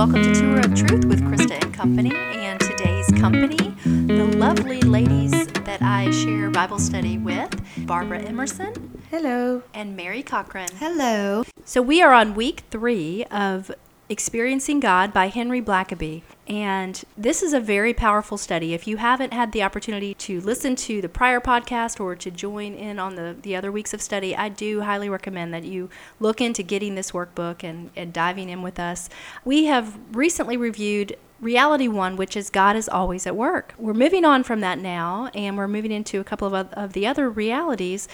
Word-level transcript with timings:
welcome 0.00 0.22
to 0.22 0.34
Tour 0.34 0.60
of 0.60 0.74
Truth 0.74 1.04
with 1.04 1.20
Krista 1.20 1.62
and 1.62 1.74
Company. 1.74 2.10
And 2.16 2.58
today's 2.58 3.06
company, 3.20 3.74
the 3.84 4.34
lovely 4.38 4.80
ladies 4.80 5.46
that 5.48 5.82
I 5.82 6.10
share 6.10 6.48
Bible 6.48 6.78
study 6.78 7.18
with, 7.18 7.50
Barbara 7.86 8.20
Emerson 8.22 9.02
Hello. 9.10 9.62
and 9.74 9.94
Mary 9.94 10.22
Cochran. 10.22 10.70
Hello. 10.78 11.44
So 11.66 11.82
we 11.82 12.00
are 12.00 12.14
on 12.14 12.34
week 12.34 12.62
three 12.70 13.26
of 13.26 13.70
Experiencing 14.10 14.80
God 14.80 15.12
by 15.12 15.28
Henry 15.28 15.62
Blackaby. 15.62 16.22
And 16.48 17.00
this 17.16 17.44
is 17.44 17.52
a 17.52 17.60
very 17.60 17.94
powerful 17.94 18.36
study. 18.36 18.74
If 18.74 18.88
you 18.88 18.96
haven't 18.96 19.32
had 19.32 19.52
the 19.52 19.62
opportunity 19.62 20.14
to 20.14 20.40
listen 20.40 20.74
to 20.76 21.00
the 21.00 21.08
prior 21.08 21.38
podcast 21.38 22.00
or 22.00 22.16
to 22.16 22.28
join 22.28 22.74
in 22.74 22.98
on 22.98 23.14
the, 23.14 23.36
the 23.40 23.54
other 23.54 23.70
weeks 23.70 23.94
of 23.94 24.02
study, 24.02 24.34
I 24.34 24.48
do 24.48 24.80
highly 24.80 25.08
recommend 25.08 25.54
that 25.54 25.62
you 25.62 25.90
look 26.18 26.40
into 26.40 26.64
getting 26.64 26.96
this 26.96 27.12
workbook 27.12 27.62
and, 27.62 27.90
and 27.94 28.12
diving 28.12 28.48
in 28.48 28.62
with 28.62 28.80
us. 28.80 29.08
We 29.44 29.66
have 29.66 29.96
recently 30.10 30.56
reviewed 30.56 31.16
reality 31.40 31.86
one, 31.86 32.16
which 32.16 32.36
is 32.36 32.50
God 32.50 32.74
is 32.74 32.88
always 32.88 33.28
at 33.28 33.36
work. 33.36 33.74
We're 33.78 33.94
moving 33.94 34.24
on 34.24 34.42
from 34.42 34.58
that 34.60 34.80
now, 34.80 35.30
and 35.36 35.56
we're 35.56 35.68
moving 35.68 35.92
into 35.92 36.18
a 36.18 36.24
couple 36.24 36.52
of, 36.52 36.72
of 36.72 36.94
the 36.94 37.06
other 37.06 37.30
realities. 37.30 38.08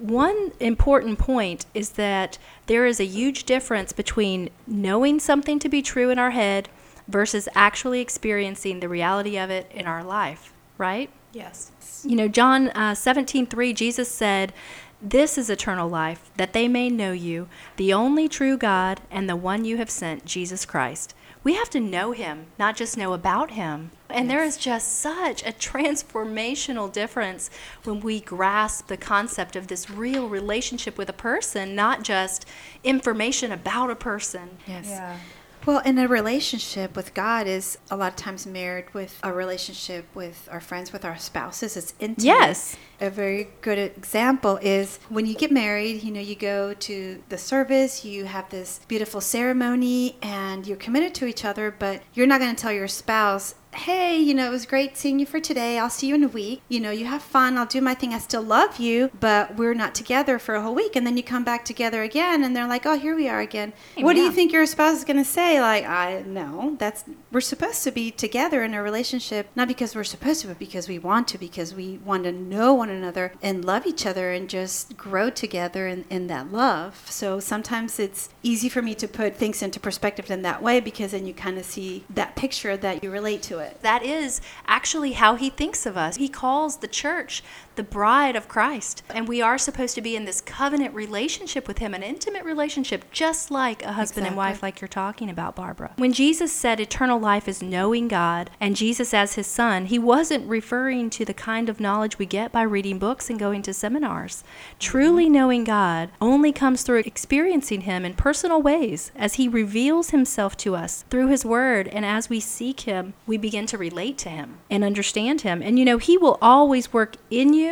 One 0.00 0.52
important 0.60 1.18
point 1.18 1.66
is 1.74 1.90
that 1.90 2.38
there 2.66 2.86
is 2.86 3.00
a 3.00 3.04
huge 3.04 3.44
difference 3.44 3.92
between 3.92 4.48
knowing 4.66 5.20
something 5.20 5.58
to 5.58 5.68
be 5.68 5.82
true 5.82 6.08
in 6.08 6.18
our 6.18 6.30
head 6.30 6.70
versus 7.06 7.48
actually 7.54 8.00
experiencing 8.00 8.80
the 8.80 8.88
reality 8.88 9.36
of 9.36 9.50
it 9.50 9.70
in 9.72 9.86
our 9.86 10.02
life, 10.02 10.54
right? 10.78 11.10
Yes. 11.32 11.70
You 12.06 12.16
know, 12.16 12.28
John 12.28 12.68
uh, 12.70 12.94
17, 12.94 13.46
3, 13.46 13.72
Jesus 13.74 14.08
said, 14.08 14.54
This 15.02 15.36
is 15.36 15.50
eternal 15.50 15.88
life, 15.88 16.30
that 16.36 16.54
they 16.54 16.66
may 16.66 16.88
know 16.88 17.12
you, 17.12 17.48
the 17.76 17.92
only 17.92 18.26
true 18.26 18.56
God, 18.56 19.00
and 19.10 19.28
the 19.28 19.36
one 19.36 19.64
you 19.66 19.76
have 19.76 19.90
sent, 19.90 20.24
Jesus 20.24 20.64
Christ. 20.64 21.14
We 21.42 21.54
have 21.54 21.70
to 21.70 21.80
know 21.80 22.12
him, 22.12 22.46
not 22.58 22.76
just 22.76 22.98
know 22.98 23.14
about 23.14 23.52
him. 23.52 23.92
And 24.10 24.28
there 24.28 24.42
is 24.42 24.56
just 24.56 24.98
such 25.00 25.42
a 25.42 25.52
transformational 25.52 26.92
difference 26.92 27.48
when 27.84 28.00
we 28.00 28.20
grasp 28.20 28.88
the 28.88 28.96
concept 28.96 29.56
of 29.56 29.68
this 29.68 29.88
real 29.88 30.28
relationship 30.28 30.98
with 30.98 31.08
a 31.08 31.14
person, 31.14 31.74
not 31.74 32.02
just 32.02 32.44
information 32.84 33.52
about 33.52 33.90
a 33.90 33.96
person. 33.96 34.58
Yes. 34.66 35.18
Well, 35.66 35.82
and 35.84 35.98
a 35.98 36.08
relationship 36.08 36.96
with 36.96 37.14
God 37.14 37.46
is 37.46 37.78
a 37.90 37.96
lot 37.96 38.12
of 38.12 38.16
times 38.16 38.46
married 38.46 38.92
with 38.92 39.18
a 39.22 39.32
relationship 39.32 40.06
with 40.14 40.48
our 40.50 40.60
friends, 40.60 40.92
with 40.92 41.04
our 41.04 41.18
spouses. 41.18 41.76
It's 41.76 41.94
intimate. 42.00 42.24
Yes. 42.24 42.76
A 43.00 43.08
very 43.08 43.48
good 43.62 43.78
example 43.78 44.58
is 44.60 44.98
when 45.08 45.24
you 45.24 45.34
get 45.34 45.50
married, 45.50 46.02
you 46.02 46.10
know, 46.10 46.20
you 46.20 46.34
go 46.34 46.74
to 46.74 47.22
the 47.30 47.38
service, 47.38 48.04
you 48.04 48.26
have 48.26 48.50
this 48.50 48.80
beautiful 48.88 49.22
ceremony, 49.22 50.16
and 50.20 50.66
you're 50.66 50.76
committed 50.76 51.14
to 51.14 51.26
each 51.26 51.44
other, 51.44 51.70
but 51.70 52.02
you're 52.12 52.26
not 52.26 52.40
going 52.40 52.54
to 52.54 52.60
tell 52.60 52.72
your 52.72 52.88
spouse, 52.88 53.54
hey, 53.72 54.18
you 54.18 54.34
know, 54.34 54.46
it 54.46 54.50
was 54.50 54.66
great 54.66 54.96
seeing 54.96 55.20
you 55.20 55.26
for 55.26 55.38
today. 55.40 55.78
I'll 55.78 55.90
see 55.90 56.08
you 56.08 56.16
in 56.16 56.24
a 56.24 56.28
week. 56.28 56.60
You 56.68 56.80
know, 56.80 56.90
you 56.90 57.06
have 57.06 57.22
fun. 57.22 57.56
I'll 57.56 57.66
do 57.66 57.80
my 57.80 57.94
thing. 57.94 58.12
I 58.12 58.18
still 58.18 58.42
love 58.42 58.78
you, 58.78 59.10
but 59.18 59.56
we're 59.56 59.74
not 59.74 59.94
together 59.94 60.38
for 60.38 60.56
a 60.56 60.62
whole 60.62 60.74
week. 60.74 60.96
And 60.96 61.06
then 61.06 61.16
you 61.16 61.22
come 61.22 61.44
back 61.44 61.64
together 61.64 62.02
again, 62.02 62.42
and 62.42 62.54
they're 62.54 62.66
like, 62.66 62.84
oh, 62.84 62.98
here 62.98 63.14
we 63.14 63.28
are 63.28 63.40
again. 63.40 63.72
What 63.96 64.14
do 64.14 64.20
you 64.20 64.32
think 64.32 64.52
your 64.52 64.66
spouse 64.66 64.98
is 64.98 65.04
going 65.04 65.18
to 65.18 65.24
say? 65.24 65.60
Like, 65.60 65.84
I 65.84 66.22
know 66.22 66.76
that's 66.78 67.04
we're 67.30 67.40
supposed 67.40 67.84
to 67.84 67.92
be 67.92 68.10
together 68.10 68.64
in 68.64 68.74
a 68.74 68.82
relationship, 68.82 69.48
not 69.54 69.68
because 69.68 69.94
we're 69.94 70.04
supposed 70.04 70.40
to, 70.42 70.48
but 70.48 70.58
because 70.58 70.88
we 70.88 70.98
want 70.98 71.28
to, 71.28 71.38
because 71.38 71.72
we 71.72 71.98
want 71.98 72.24
to 72.24 72.32
know 72.32 72.74
one 72.74 72.89
another 72.90 73.32
and 73.42 73.64
love 73.64 73.86
each 73.86 74.06
other 74.06 74.32
and 74.32 74.48
just 74.48 74.96
grow 74.96 75.30
together 75.30 75.86
in, 75.86 76.04
in 76.10 76.26
that 76.28 76.52
love. 76.52 77.06
So 77.10 77.40
sometimes 77.40 77.98
it's 77.98 78.28
easy 78.42 78.68
for 78.68 78.82
me 78.82 78.94
to 78.96 79.08
put 79.08 79.36
things 79.36 79.62
into 79.62 79.80
perspective 79.80 80.30
in 80.30 80.42
that 80.42 80.62
way 80.62 80.80
because 80.80 81.12
then 81.12 81.26
you 81.26 81.34
kind 81.34 81.58
of 81.58 81.64
see 81.64 82.04
that 82.10 82.36
picture 82.36 82.76
that 82.76 83.02
you 83.02 83.10
relate 83.10 83.42
to 83.42 83.58
it. 83.58 83.80
That 83.82 84.02
is 84.02 84.40
actually 84.66 85.12
how 85.12 85.36
he 85.36 85.50
thinks 85.50 85.86
of 85.86 85.96
us. 85.96 86.16
He 86.16 86.28
calls 86.28 86.78
the 86.78 86.88
church 86.88 87.42
the 87.80 87.84
bride 87.84 88.36
of 88.36 88.46
Christ. 88.46 89.02
And 89.08 89.26
we 89.26 89.40
are 89.40 89.56
supposed 89.56 89.94
to 89.94 90.02
be 90.02 90.14
in 90.14 90.26
this 90.26 90.42
covenant 90.42 90.94
relationship 90.94 91.66
with 91.66 91.78
him, 91.78 91.94
an 91.94 92.02
intimate 92.02 92.44
relationship, 92.44 93.10
just 93.10 93.50
like 93.50 93.82
a 93.82 93.92
husband 93.92 94.26
and 94.26 94.36
wife, 94.36 94.62
like 94.62 94.82
you're 94.82 94.88
talking 94.88 95.30
about, 95.30 95.56
Barbara. 95.56 95.92
When 95.96 96.12
Jesus 96.12 96.52
said 96.52 96.78
eternal 96.78 97.18
life 97.18 97.48
is 97.48 97.62
knowing 97.62 98.06
God 98.06 98.50
and 98.60 98.76
Jesus 98.76 99.14
as 99.14 99.36
his 99.36 99.46
son, 99.46 99.86
he 99.86 99.98
wasn't 99.98 100.46
referring 100.46 101.08
to 101.08 101.24
the 101.24 101.32
kind 101.32 101.70
of 101.70 101.80
knowledge 101.80 102.18
we 102.18 102.26
get 102.26 102.52
by 102.52 102.60
reading 102.60 102.98
books 102.98 103.30
and 103.30 103.38
going 103.38 103.62
to 103.62 103.72
seminars. 103.72 104.44
Truly 104.78 105.24
mm-hmm. 105.24 105.32
knowing 105.32 105.64
God 105.64 106.10
only 106.20 106.52
comes 106.52 106.82
through 106.82 107.04
experiencing 107.06 107.82
him 107.82 108.04
in 108.04 108.12
personal 108.12 108.60
ways 108.60 109.10
as 109.16 109.34
he 109.34 109.48
reveals 109.48 110.10
himself 110.10 110.54
to 110.58 110.76
us 110.76 111.06
through 111.08 111.28
his 111.28 111.46
word. 111.46 111.88
And 111.88 112.04
as 112.04 112.28
we 112.28 112.40
seek 112.40 112.80
him, 112.80 113.14
we 113.26 113.38
begin 113.38 113.64
to 113.66 113.78
relate 113.78 114.18
to 114.18 114.28
him 114.28 114.58
and 114.68 114.84
understand 114.84 115.40
him. 115.40 115.62
And 115.62 115.78
you 115.78 115.86
know, 115.86 115.96
he 115.96 116.18
will 116.18 116.36
always 116.42 116.92
work 116.92 117.16
in 117.30 117.54
you 117.54 117.69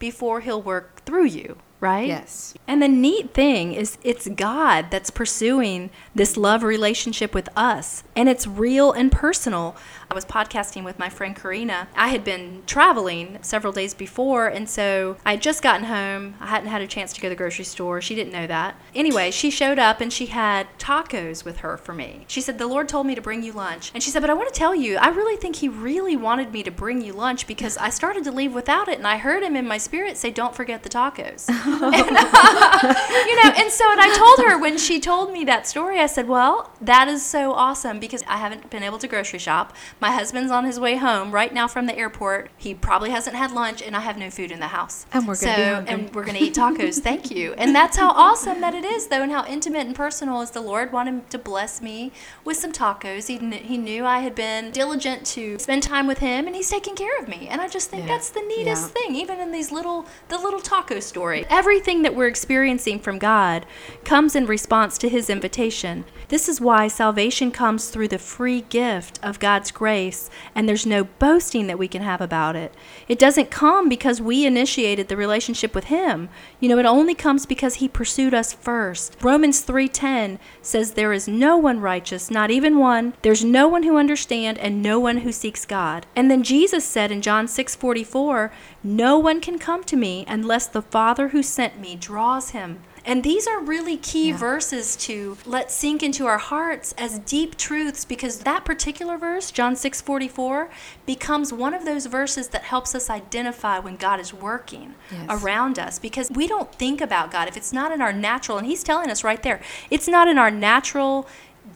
before 0.00 0.40
he'll 0.40 0.60
work 0.60 1.04
through 1.04 1.26
you, 1.26 1.58
right? 1.78 2.08
Yes. 2.08 2.54
And 2.66 2.82
the 2.82 2.88
neat 2.88 3.32
thing 3.32 3.72
is, 3.72 3.98
it's 4.02 4.26
God 4.26 4.86
that's 4.90 5.10
pursuing 5.10 5.90
this 6.12 6.36
love 6.36 6.64
relationship 6.64 7.32
with 7.32 7.48
us, 7.54 8.02
and 8.20 8.28
it's 8.28 8.46
real 8.46 8.92
and 8.92 9.10
personal. 9.10 9.74
I 10.10 10.14
was 10.14 10.26
podcasting 10.26 10.84
with 10.84 10.98
my 10.98 11.08
friend 11.08 11.34
Karina. 11.34 11.88
I 11.96 12.08
had 12.08 12.22
been 12.22 12.62
traveling 12.66 13.38
several 13.40 13.72
days 13.72 13.94
before, 13.94 14.46
and 14.46 14.68
so 14.68 15.16
I 15.24 15.30
had 15.30 15.40
just 15.40 15.62
gotten 15.62 15.86
home. 15.86 16.34
I 16.38 16.48
hadn't 16.48 16.68
had 16.68 16.82
a 16.82 16.86
chance 16.86 17.14
to 17.14 17.20
go 17.22 17.28
to 17.28 17.30
the 17.30 17.36
grocery 17.36 17.64
store. 17.64 18.02
She 18.02 18.14
didn't 18.14 18.34
know 18.34 18.46
that. 18.46 18.78
Anyway, 18.94 19.30
she 19.30 19.50
showed 19.50 19.78
up 19.78 20.02
and 20.02 20.12
she 20.12 20.26
had 20.26 20.66
tacos 20.78 21.46
with 21.46 21.58
her 21.58 21.78
for 21.78 21.94
me. 21.94 22.26
She 22.28 22.42
said, 22.42 22.58
The 22.58 22.66
Lord 22.66 22.90
told 22.90 23.06
me 23.06 23.14
to 23.14 23.22
bring 23.22 23.42
you 23.42 23.52
lunch. 23.52 23.90
And 23.94 24.02
she 24.02 24.10
said, 24.10 24.20
But 24.20 24.28
I 24.28 24.34
want 24.34 24.52
to 24.52 24.58
tell 24.58 24.74
you, 24.74 24.98
I 24.98 25.08
really 25.08 25.38
think 25.38 25.56
He 25.56 25.70
really 25.70 26.16
wanted 26.16 26.52
me 26.52 26.62
to 26.64 26.70
bring 26.70 27.00
you 27.00 27.14
lunch 27.14 27.46
because 27.46 27.78
I 27.78 27.88
started 27.88 28.24
to 28.24 28.32
leave 28.32 28.52
without 28.52 28.88
it, 28.88 28.98
and 28.98 29.06
I 29.06 29.16
heard 29.16 29.42
Him 29.42 29.56
in 29.56 29.66
my 29.66 29.78
spirit 29.78 30.18
say, 30.18 30.30
Don't 30.30 30.54
forget 30.54 30.82
the 30.82 30.90
tacos. 30.90 31.48
you 32.82 33.44
know, 33.44 33.52
and 33.56 33.72
so 33.72 33.90
and 33.90 34.00
I 34.00 34.14
told 34.14 34.46
her 34.46 34.58
when 34.60 34.76
she 34.76 35.00
told 35.00 35.32
me 35.32 35.44
that 35.44 35.66
story, 35.66 35.98
I 36.00 36.06
said, 36.06 36.28
"Well, 36.28 36.70
that 36.82 37.08
is 37.08 37.24
so 37.24 37.52
awesome 37.52 38.00
because 38.00 38.09
I 38.28 38.36
haven't 38.36 38.70
been 38.70 38.82
able 38.82 38.98
to 38.98 39.08
grocery 39.08 39.38
shop. 39.38 39.74
My 40.00 40.10
husband's 40.10 40.50
on 40.50 40.64
his 40.64 40.78
way 40.80 40.96
home 40.96 41.30
right 41.32 41.52
now 41.52 41.68
from 41.68 41.86
the 41.86 41.96
airport. 41.96 42.50
He 42.56 42.74
probably 42.74 43.10
hasn't 43.10 43.36
had 43.36 43.52
lunch, 43.52 43.82
and 43.82 43.96
I 43.96 44.00
have 44.00 44.16
no 44.18 44.30
food 44.30 44.50
in 44.50 44.60
the 44.60 44.68
house. 44.68 45.06
And 45.12 45.26
we're 45.26 45.36
gonna 45.40 45.76
so, 45.76 45.82
be 45.82 45.88
and 45.92 46.14
we're 46.14 46.24
gonna 46.24 46.38
eat 46.40 46.54
tacos. 46.54 46.98
Thank 47.00 47.30
you. 47.30 47.54
And 47.54 47.74
that's 47.74 47.96
how 47.96 48.10
awesome 48.10 48.60
that 48.60 48.74
it 48.74 48.84
is, 48.84 49.06
though, 49.08 49.22
and 49.22 49.32
how 49.32 49.44
intimate 49.46 49.86
and 49.86 49.94
personal 49.94 50.40
is 50.40 50.50
the 50.50 50.60
Lord 50.60 50.92
wanted 50.92 51.30
to 51.30 51.38
bless 51.38 51.80
me 51.80 52.12
with 52.44 52.56
some 52.56 52.72
tacos. 52.72 53.28
He 53.28 53.38
kn- 53.38 53.52
he 53.52 53.76
knew 53.78 54.04
I 54.04 54.20
had 54.20 54.34
been 54.34 54.70
diligent 54.70 55.24
to 55.26 55.58
spend 55.58 55.82
time 55.82 56.06
with 56.06 56.18
him, 56.18 56.46
and 56.46 56.54
he's 56.56 56.70
taking 56.70 56.94
care 56.96 57.18
of 57.18 57.28
me. 57.28 57.48
And 57.48 57.60
I 57.60 57.68
just 57.68 57.90
think 57.90 58.06
Yeah. 58.06 58.14
that's 58.14 58.30
the 58.30 58.40
neatest 58.42 58.92
Yeah. 58.94 59.02
thing, 59.02 59.16
even 59.16 59.40
in 59.40 59.52
these 59.52 59.70
little 59.72 60.06
the 60.28 60.38
little 60.38 60.60
taco 60.60 61.00
story. 61.00 61.46
Everything 61.48 62.02
that 62.02 62.14
we're 62.14 62.26
experiencing 62.28 62.98
from 63.00 63.18
God 63.18 63.66
comes 64.04 64.34
in 64.34 64.46
response 64.46 64.98
to 64.98 65.08
his 65.08 65.28
invitation. 65.30 66.04
This 66.28 66.48
is 66.48 66.60
why 66.60 66.88
salvation 66.88 67.50
comes 67.50 67.89
through 67.90 68.08
the 68.08 68.18
free 68.18 68.62
gift 68.62 69.18
of 69.22 69.38
God's 69.38 69.70
grace, 69.70 70.30
and 70.54 70.68
there's 70.68 70.86
no 70.86 71.04
boasting 71.04 71.66
that 71.66 71.78
we 71.78 71.88
can 71.88 72.02
have 72.02 72.20
about 72.20 72.56
it. 72.56 72.74
It 73.08 73.18
doesn't 73.18 73.50
come 73.50 73.88
because 73.88 74.20
we 74.20 74.46
initiated 74.46 75.08
the 75.08 75.16
relationship 75.16 75.74
with 75.74 75.84
him. 75.84 76.28
You 76.60 76.68
know, 76.68 76.78
it 76.78 76.86
only 76.86 77.14
comes 77.14 77.46
because 77.46 77.74
he 77.74 77.88
pursued 77.88 78.32
us 78.32 78.52
first. 78.52 79.16
Romans 79.20 79.60
3:10 79.60 80.38
says 80.62 80.92
there 80.92 81.12
is 81.12 81.28
no 81.28 81.56
one 81.56 81.80
righteous, 81.80 82.30
not 82.30 82.50
even 82.50 82.78
one. 82.78 83.14
There's 83.22 83.44
no 83.44 83.68
one 83.68 83.82
who 83.82 83.96
understand 83.96 84.58
and 84.58 84.82
no 84.82 84.98
one 84.98 85.18
who 85.18 85.32
seeks 85.32 85.66
God. 85.66 86.06
And 86.16 86.30
then 86.30 86.42
Jesus 86.42 86.84
said 86.84 87.10
in 87.10 87.22
John 87.22 87.46
6:44, 87.46 88.50
"No 88.82 89.18
one 89.18 89.40
can 89.40 89.58
come 89.58 89.84
to 89.84 89.96
me 89.96 90.24
unless 90.28 90.66
the 90.66 90.82
Father 90.82 91.28
who 91.28 91.42
sent 91.42 91.80
me 91.80 91.96
draws 91.96 92.50
him." 92.50 92.80
And 93.10 93.24
these 93.24 93.48
are 93.48 93.58
really 93.58 93.96
key 93.96 94.28
Yeah. 94.28 94.36
verses 94.36 94.94
to 95.06 95.36
let 95.44 95.72
sink 95.72 96.00
into 96.00 96.26
our 96.26 96.38
hearts 96.38 96.94
as 96.96 97.18
deep 97.18 97.56
truths 97.56 98.04
because 98.04 98.38
that 98.50 98.64
particular 98.64 99.18
verse, 99.18 99.50
John 99.50 99.74
6:44, 99.74 100.68
becomes 101.06 101.52
one 101.52 101.74
of 101.74 101.84
those 101.84 102.06
verses 102.06 102.48
that 102.48 102.62
helps 102.62 102.94
us 102.94 103.10
identify 103.10 103.80
when 103.80 103.96
God 103.96 104.20
is 104.20 104.32
working 104.32 104.94
Yes. 105.10 105.26
around 105.28 105.76
us 105.76 105.98
because 105.98 106.30
we 106.30 106.46
don't 106.46 106.72
think 106.76 107.00
about 107.00 107.32
God 107.32 107.48
if 107.48 107.56
it's 107.56 107.72
not 107.72 107.90
in 107.90 108.00
our 108.00 108.12
natural 108.12 108.58
and 108.58 108.66
he's 108.68 108.84
telling 108.84 109.10
us 109.10 109.24
right 109.24 109.42
there, 109.42 109.60
it's 109.90 110.06
not 110.06 110.28
in 110.28 110.38
our 110.38 110.52
natural 110.52 111.26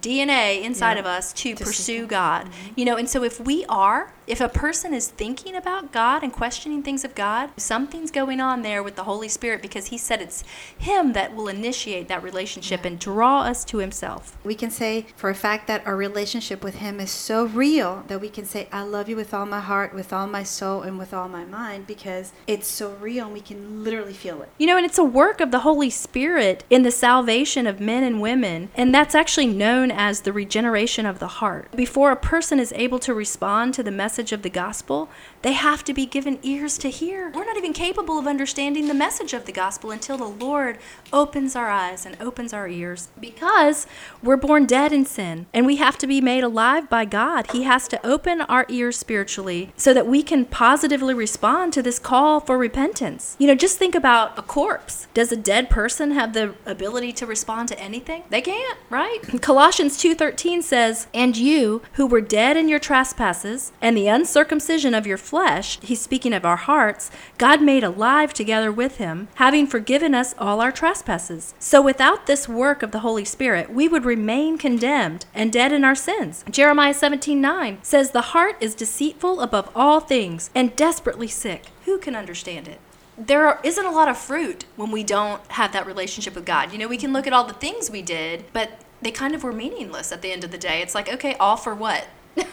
DNA 0.00 0.62
inside 0.62 0.94
Yeah. 0.94 1.00
of 1.00 1.06
us 1.06 1.32
to 1.32 1.56
pursue. 1.56 2.06
God. 2.06 2.48
You 2.76 2.84
know, 2.84 2.94
and 2.96 3.08
so 3.10 3.24
if 3.24 3.40
we 3.40 3.64
are 3.68 4.12
If 4.26 4.40
a 4.40 4.48
person 4.48 4.94
is 4.94 5.08
thinking 5.08 5.54
about 5.54 5.92
God 5.92 6.22
and 6.22 6.32
questioning 6.32 6.82
things 6.82 7.04
of 7.04 7.14
God, 7.14 7.50
something's 7.58 8.10
going 8.10 8.40
on 8.40 8.62
there 8.62 8.82
with 8.82 8.96
the 8.96 9.04
Holy 9.04 9.28
Spirit 9.28 9.60
because 9.60 9.88
He 9.88 9.98
said 9.98 10.22
it's 10.22 10.42
Him 10.78 11.12
that 11.12 11.36
will 11.36 11.46
initiate 11.46 12.08
that 12.08 12.22
relationship 12.22 12.86
and 12.86 12.98
draw 12.98 13.42
us 13.42 13.66
to 13.66 13.78
Himself. 13.78 14.38
We 14.42 14.54
can 14.54 14.70
say 14.70 15.04
for 15.14 15.28
a 15.28 15.34
fact 15.34 15.66
that 15.66 15.86
our 15.86 15.94
relationship 15.94 16.64
with 16.64 16.76
Him 16.76 17.00
is 17.00 17.10
so 17.10 17.44
real 17.44 18.04
that 18.08 18.22
we 18.22 18.30
can 18.30 18.46
say, 18.46 18.66
I 18.72 18.82
love 18.82 19.10
you 19.10 19.16
with 19.16 19.34
all 19.34 19.44
my 19.44 19.60
heart, 19.60 19.92
with 19.92 20.10
all 20.10 20.26
my 20.26 20.42
soul, 20.42 20.80
and 20.80 20.98
with 20.98 21.12
all 21.12 21.28
my 21.28 21.44
mind 21.44 21.86
because 21.86 22.32
it's 22.46 22.66
so 22.66 22.94
real 22.94 23.26
and 23.26 23.34
we 23.34 23.42
can 23.42 23.84
literally 23.84 24.14
feel 24.14 24.40
it. 24.40 24.48
You 24.56 24.68
know, 24.68 24.78
and 24.78 24.86
it's 24.86 24.96
a 24.96 25.04
work 25.04 25.42
of 25.42 25.50
the 25.50 25.60
Holy 25.60 25.90
Spirit 25.90 26.64
in 26.70 26.82
the 26.82 26.90
salvation 26.90 27.66
of 27.66 27.78
men 27.78 28.02
and 28.02 28.22
women, 28.22 28.70
and 28.74 28.94
that's 28.94 29.14
actually 29.14 29.48
known 29.48 29.90
as 29.90 30.22
the 30.22 30.32
regeneration 30.32 31.04
of 31.04 31.18
the 31.18 31.26
heart. 31.26 31.70
Before 31.76 32.10
a 32.10 32.16
person 32.16 32.58
is 32.58 32.72
able 32.74 32.98
to 33.00 33.12
respond 33.12 33.74
to 33.74 33.82
the 33.82 33.90
message 33.90 34.13
of 34.18 34.42
the 34.42 34.50
gospel, 34.50 35.08
they 35.42 35.52
have 35.52 35.84
to 35.84 35.94
be 35.94 36.06
given 36.06 36.38
ears 36.42 36.78
to 36.78 36.88
hear. 36.88 37.30
We're 37.30 37.44
not 37.44 37.56
even 37.56 37.72
capable 37.72 38.18
of 38.18 38.26
understanding 38.26 38.88
the 38.88 38.94
message 38.94 39.32
of 39.32 39.44
the 39.44 39.52
gospel 39.52 39.90
until 39.90 40.16
the 40.16 40.24
Lord 40.24 40.78
opens 41.12 41.54
our 41.54 41.70
eyes 41.70 42.06
and 42.06 42.16
opens 42.20 42.52
our 42.52 42.68
ears 42.68 43.08
because 43.20 43.86
we're 44.22 44.36
born 44.36 44.66
dead 44.66 44.92
in 44.92 45.04
sin 45.04 45.46
and 45.52 45.66
we 45.66 45.76
have 45.76 45.98
to 45.98 46.06
be 46.06 46.20
made 46.20 46.44
alive 46.44 46.88
by 46.88 47.04
God. 47.04 47.50
He 47.52 47.64
has 47.64 47.88
to 47.88 48.06
open 48.06 48.40
our 48.42 48.66
ears 48.68 48.96
spiritually 48.96 49.72
so 49.76 49.92
that 49.92 50.06
we 50.06 50.22
can 50.22 50.44
positively 50.44 51.14
respond 51.14 51.72
to 51.72 51.82
this 51.82 51.98
call 51.98 52.40
for 52.40 52.56
repentance. 52.56 53.36
You 53.38 53.46
know, 53.46 53.54
just 53.54 53.78
think 53.78 53.94
about 53.94 54.38
a 54.38 54.42
corpse. 54.42 55.06
Does 55.14 55.32
a 55.32 55.36
dead 55.36 55.70
person 55.70 56.12
have 56.12 56.32
the 56.32 56.54
ability 56.66 57.12
to 57.12 57.26
respond 57.26 57.68
to 57.68 57.78
anything? 57.78 58.24
They 58.30 58.40
can't, 58.40 58.78
right? 58.90 59.20
Colossians 59.40 59.96
2:13 59.98 60.62
says, 60.62 61.06
"And 61.12 61.36
you 61.36 61.82
who 61.94 62.06
were 62.06 62.20
dead 62.20 62.56
in 62.56 62.68
your 62.68 62.78
trespasses 62.78 63.72
and 63.80 63.96
the 63.96 64.03
uncircumcision 64.08 64.94
of 64.94 65.06
your 65.06 65.16
flesh, 65.16 65.78
he's 65.80 66.00
speaking 66.00 66.32
of 66.32 66.44
our 66.44 66.56
hearts, 66.56 67.10
God 67.38 67.62
made 67.62 67.84
alive 67.84 68.34
together 68.34 68.70
with 68.72 68.96
him, 68.96 69.28
having 69.34 69.66
forgiven 69.66 70.14
us 70.14 70.34
all 70.38 70.60
our 70.60 70.72
trespasses. 70.72 71.54
So 71.58 71.82
without 71.82 72.26
this 72.26 72.48
work 72.48 72.82
of 72.82 72.90
the 72.90 73.00
Holy 73.00 73.24
Spirit, 73.24 73.72
we 73.72 73.88
would 73.88 74.04
remain 74.04 74.58
condemned 74.58 75.26
and 75.34 75.52
dead 75.52 75.72
in 75.72 75.84
our 75.84 75.94
sins. 75.94 76.44
Jeremiah 76.50 76.94
17:9 76.94 77.78
says 77.82 78.10
the 78.10 78.32
heart 78.32 78.56
is 78.60 78.74
deceitful 78.74 79.40
above 79.40 79.70
all 79.74 80.00
things 80.00 80.50
and 80.54 80.76
desperately 80.76 81.28
sick. 81.28 81.66
Who 81.84 81.98
can 81.98 82.16
understand 82.16 82.68
it? 82.68 82.80
there 83.16 83.46
are, 83.46 83.60
isn't 83.62 83.84
a 83.84 83.90
lot 83.90 84.08
of 84.08 84.18
fruit 84.18 84.64
when 84.76 84.90
we 84.90 85.04
don't 85.04 85.40
have 85.52 85.72
that 85.72 85.86
relationship 85.86 86.34
with 86.34 86.44
God. 86.44 86.72
You 86.72 86.78
know, 86.78 86.88
we 86.88 86.96
can 86.96 87.12
look 87.12 87.26
at 87.26 87.32
all 87.32 87.44
the 87.44 87.54
things 87.54 87.90
we 87.90 88.02
did, 88.02 88.44
but 88.52 88.80
they 89.02 89.10
kind 89.10 89.34
of 89.34 89.44
were 89.44 89.52
meaningless 89.52 90.12
at 90.12 90.22
the 90.22 90.32
end 90.32 90.44
of 90.44 90.50
the 90.50 90.58
day. 90.58 90.82
It's 90.82 90.94
like, 90.94 91.08
okay, 91.08 91.34
all 91.34 91.56
for 91.56 91.74
what? 91.74 92.06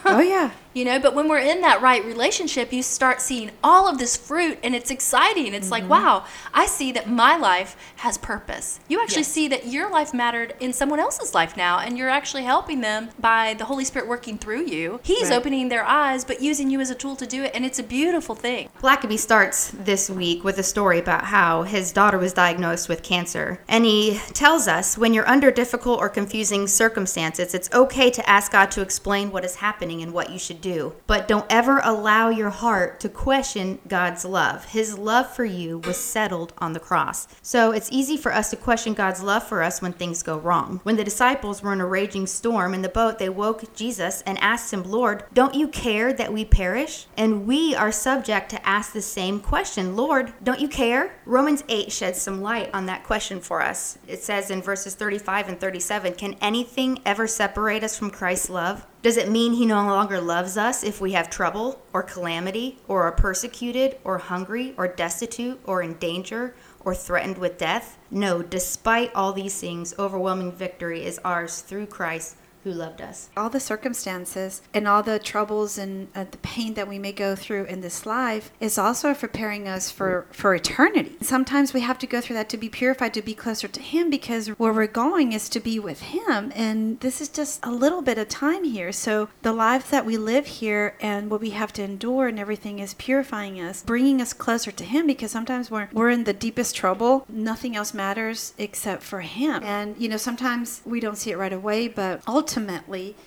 Oh, 0.05 0.19
yeah. 0.21 0.51
You 0.73 0.85
know, 0.85 0.99
but 0.99 1.13
when 1.13 1.27
we're 1.27 1.39
in 1.39 1.59
that 1.61 1.81
right 1.81 2.03
relationship, 2.05 2.71
you 2.71 2.81
start 2.81 3.19
seeing 3.19 3.51
all 3.61 3.89
of 3.89 3.97
this 3.97 4.15
fruit 4.15 4.57
and 4.63 4.73
it's 4.73 4.89
exciting. 4.89 5.53
It's 5.53 5.69
like, 5.69 5.83
mm-hmm. 5.83 5.91
wow, 5.91 6.25
I 6.53 6.65
see 6.65 6.93
that 6.93 7.09
my 7.09 7.35
life 7.35 7.75
has 7.97 8.17
purpose. 8.17 8.79
You 8.87 9.01
actually 9.01 9.23
Yes. 9.23 9.31
see 9.33 9.47
that 9.49 9.67
your 9.67 9.91
life 9.91 10.13
mattered 10.13 10.55
in 10.61 10.71
someone 10.71 10.99
else's 11.01 11.33
life 11.33 11.57
now, 11.57 11.79
and 11.79 11.97
you're 11.97 12.09
actually 12.09 12.43
helping 12.43 12.79
them 12.79 13.09
by 13.19 13.53
the 13.55 13.65
Holy 13.65 13.83
Spirit 13.83 14.07
working 14.07 14.37
through 14.37 14.65
you. 14.65 15.01
He's 15.03 15.29
Right. 15.29 15.37
opening 15.37 15.67
their 15.67 15.83
eyes, 15.85 16.23
but 16.23 16.41
using 16.41 16.69
you 16.69 16.79
as 16.79 16.89
a 16.89 16.95
tool 16.95 17.17
to 17.17 17.27
do 17.27 17.43
it, 17.43 17.51
and 17.53 17.65
it's 17.65 17.79
a 17.79 17.83
beautiful 17.83 18.33
thing. 18.35 18.69
Blackaby 18.81 19.19
starts 19.19 19.71
this 19.73 20.09
week 20.09 20.43
with 20.45 20.57
a 20.57 20.63
story 20.63 20.99
about 20.99 21.25
how 21.25 21.63
his 21.63 21.91
daughter 21.91 22.17
was 22.17 22.31
diagnosed 22.31 22.87
with 22.87 23.03
cancer. 23.03 23.59
And 23.67 23.83
he 23.83 24.21
tells 24.33 24.69
us 24.69 24.97
when 24.97 25.13
you're 25.13 25.27
under 25.27 25.51
difficult 25.51 25.99
or 25.99 26.07
confusing 26.07 26.65
circumstances, 26.67 27.53
it's 27.53 27.69
okay 27.73 28.09
to 28.11 28.29
ask 28.29 28.53
God 28.53 28.71
to 28.71 28.81
explain 28.81 29.31
what 29.31 29.43
is 29.43 29.55
happening 29.71 30.01
and 30.01 30.11
what 30.11 30.29
you 30.29 30.37
should 30.37 30.59
do. 30.59 30.93
But 31.07 31.29
don't 31.29 31.45
ever 31.49 31.79
allow 31.85 32.27
your 32.27 32.49
heart 32.49 32.99
to 32.99 33.07
question 33.07 33.79
God's 33.87 34.25
love. 34.25 34.65
His 34.65 34.97
love 34.97 35.33
for 35.33 35.45
you 35.45 35.77
was 35.79 35.95
settled 35.95 36.51
on 36.57 36.73
the 36.73 36.79
cross. 36.79 37.25
So 37.41 37.71
it's 37.71 37.89
easy 37.89 38.17
for 38.17 38.33
us 38.33 38.49
to 38.49 38.57
question 38.57 38.93
God's 38.93 39.23
love 39.23 39.43
for 39.43 39.63
us 39.63 39.81
when 39.81 39.93
things 39.93 40.23
go 40.23 40.37
wrong. 40.37 40.81
When 40.83 40.97
the 40.97 41.05
disciples 41.05 41.63
were 41.63 41.71
in 41.71 41.79
a 41.79 41.85
raging 41.85 42.27
storm 42.27 42.73
in 42.73 42.81
the 42.81 42.89
boat, 42.89 43.17
they 43.17 43.29
woke 43.29 43.73
Jesus 43.73 44.21
and 44.25 44.37
asked 44.39 44.73
him, 44.73 44.83
Lord, 44.83 45.23
don't 45.33 45.55
you 45.55 45.69
care 45.69 46.11
that 46.11 46.33
we 46.33 46.43
perish? 46.43 47.07
And 47.15 47.47
we 47.47 47.73
are 47.73 47.93
subject 47.93 48.49
to 48.49 48.67
ask 48.67 48.91
the 48.91 49.01
same 49.01 49.39
question 49.39 49.95
Lord, 49.95 50.33
don't 50.43 50.59
you 50.59 50.67
care? 50.67 51.13
Romans 51.25 51.63
8 51.69 51.93
sheds 51.93 52.21
some 52.21 52.41
light 52.41 52.69
on 52.73 52.87
that 52.87 53.05
question 53.05 53.39
for 53.39 53.61
us. 53.61 53.97
It 54.05 54.21
says 54.21 54.51
in 54.51 54.61
verses 54.61 54.95
35 54.95 55.47
and 55.47 55.59
37 55.61 56.15
Can 56.15 56.35
anything 56.41 56.99
ever 57.05 57.25
separate 57.25 57.85
us 57.85 57.97
from 57.97 58.09
Christ's 58.09 58.49
love? 58.49 58.85
Does 59.01 59.17
it 59.17 59.31
mean 59.31 59.53
he 59.53 59.65
no 59.65 59.83
longer 59.83 60.21
loves 60.21 60.57
us 60.57 60.83
if 60.83 61.01
we 61.01 61.13
have 61.13 61.27
trouble 61.27 61.81
or 61.91 62.03
calamity 62.03 62.77
or 62.87 63.01
are 63.01 63.11
persecuted 63.11 63.97
or 64.03 64.19
hungry 64.19 64.75
or 64.77 64.87
destitute 64.87 65.59
or 65.65 65.81
in 65.81 65.95
danger 65.95 66.53
or 66.85 66.93
threatened 66.93 67.39
with 67.39 67.57
death? 67.57 67.97
No, 68.11 68.43
despite 68.43 69.11
all 69.15 69.33
these 69.33 69.59
things, 69.59 69.95
overwhelming 69.97 70.51
victory 70.51 71.03
is 71.03 71.19
ours 71.25 71.61
through 71.61 71.87
Christ 71.87 72.35
who 72.63 72.71
loved 72.71 73.01
us. 73.01 73.29
all 73.35 73.49
the 73.49 73.59
circumstances 73.59 74.61
and 74.73 74.87
all 74.87 75.01
the 75.03 75.19
troubles 75.19 75.77
and 75.77 76.07
uh, 76.15 76.25
the 76.29 76.37
pain 76.37 76.73
that 76.75 76.87
we 76.87 76.99
may 76.99 77.11
go 77.11 77.35
through 77.35 77.65
in 77.65 77.81
this 77.81 78.05
life 78.05 78.51
is 78.59 78.77
also 78.77 79.13
preparing 79.13 79.67
us 79.67 79.89
for 79.89 80.25
for 80.31 80.53
eternity. 80.53 81.15
Sometimes 81.21 81.73
we 81.73 81.81
have 81.81 81.97
to 81.99 82.07
go 82.07 82.21
through 82.21 82.35
that 82.35 82.49
to 82.49 82.57
be 82.57 82.69
purified 82.69 83.13
to 83.13 83.21
be 83.21 83.33
closer 83.33 83.67
to 83.67 83.81
him 83.81 84.09
because 84.09 84.47
where 84.49 84.73
we're 84.73 84.87
going 84.87 85.33
is 85.33 85.49
to 85.49 85.59
be 85.59 85.79
with 85.79 86.01
him. 86.01 86.51
And 86.55 86.99
this 86.99 87.21
is 87.21 87.29
just 87.29 87.65
a 87.65 87.71
little 87.71 88.01
bit 88.01 88.17
of 88.17 88.29
time 88.29 88.63
here. 88.63 88.91
So 88.91 89.29
the 89.41 89.53
lives 89.53 89.89
that 89.89 90.05
we 90.05 90.17
live 90.17 90.45
here 90.45 90.95
and 91.01 91.29
what 91.31 91.41
we 91.41 91.51
have 91.51 91.73
to 91.73 91.83
endure 91.83 92.27
and 92.27 92.39
everything 92.39 92.79
is 92.79 92.93
purifying 92.93 93.59
us 93.59 93.83
bringing 93.83 94.21
us 94.21 94.33
closer 94.33 94.71
to 94.71 94.83
him 94.83 95.07
because 95.07 95.31
sometimes 95.31 95.71
we're 95.71 95.89
we're 95.91 96.09
in 96.09 96.25
the 96.25 96.33
deepest 96.33 96.75
trouble. 96.75 97.25
Nothing 97.27 97.75
else 97.75 97.93
matters 97.93 98.53
except 98.57 99.01
for 99.03 99.21
him. 99.21 99.63
And 99.63 99.95
you 99.97 100.07
know 100.09 100.17
sometimes 100.17 100.81
we 100.85 100.99
don't 100.99 101.17
see 101.17 101.31
it 101.31 101.37
right 101.37 101.53
away 101.53 101.87
but 101.87 102.21
ultimately 102.27 102.50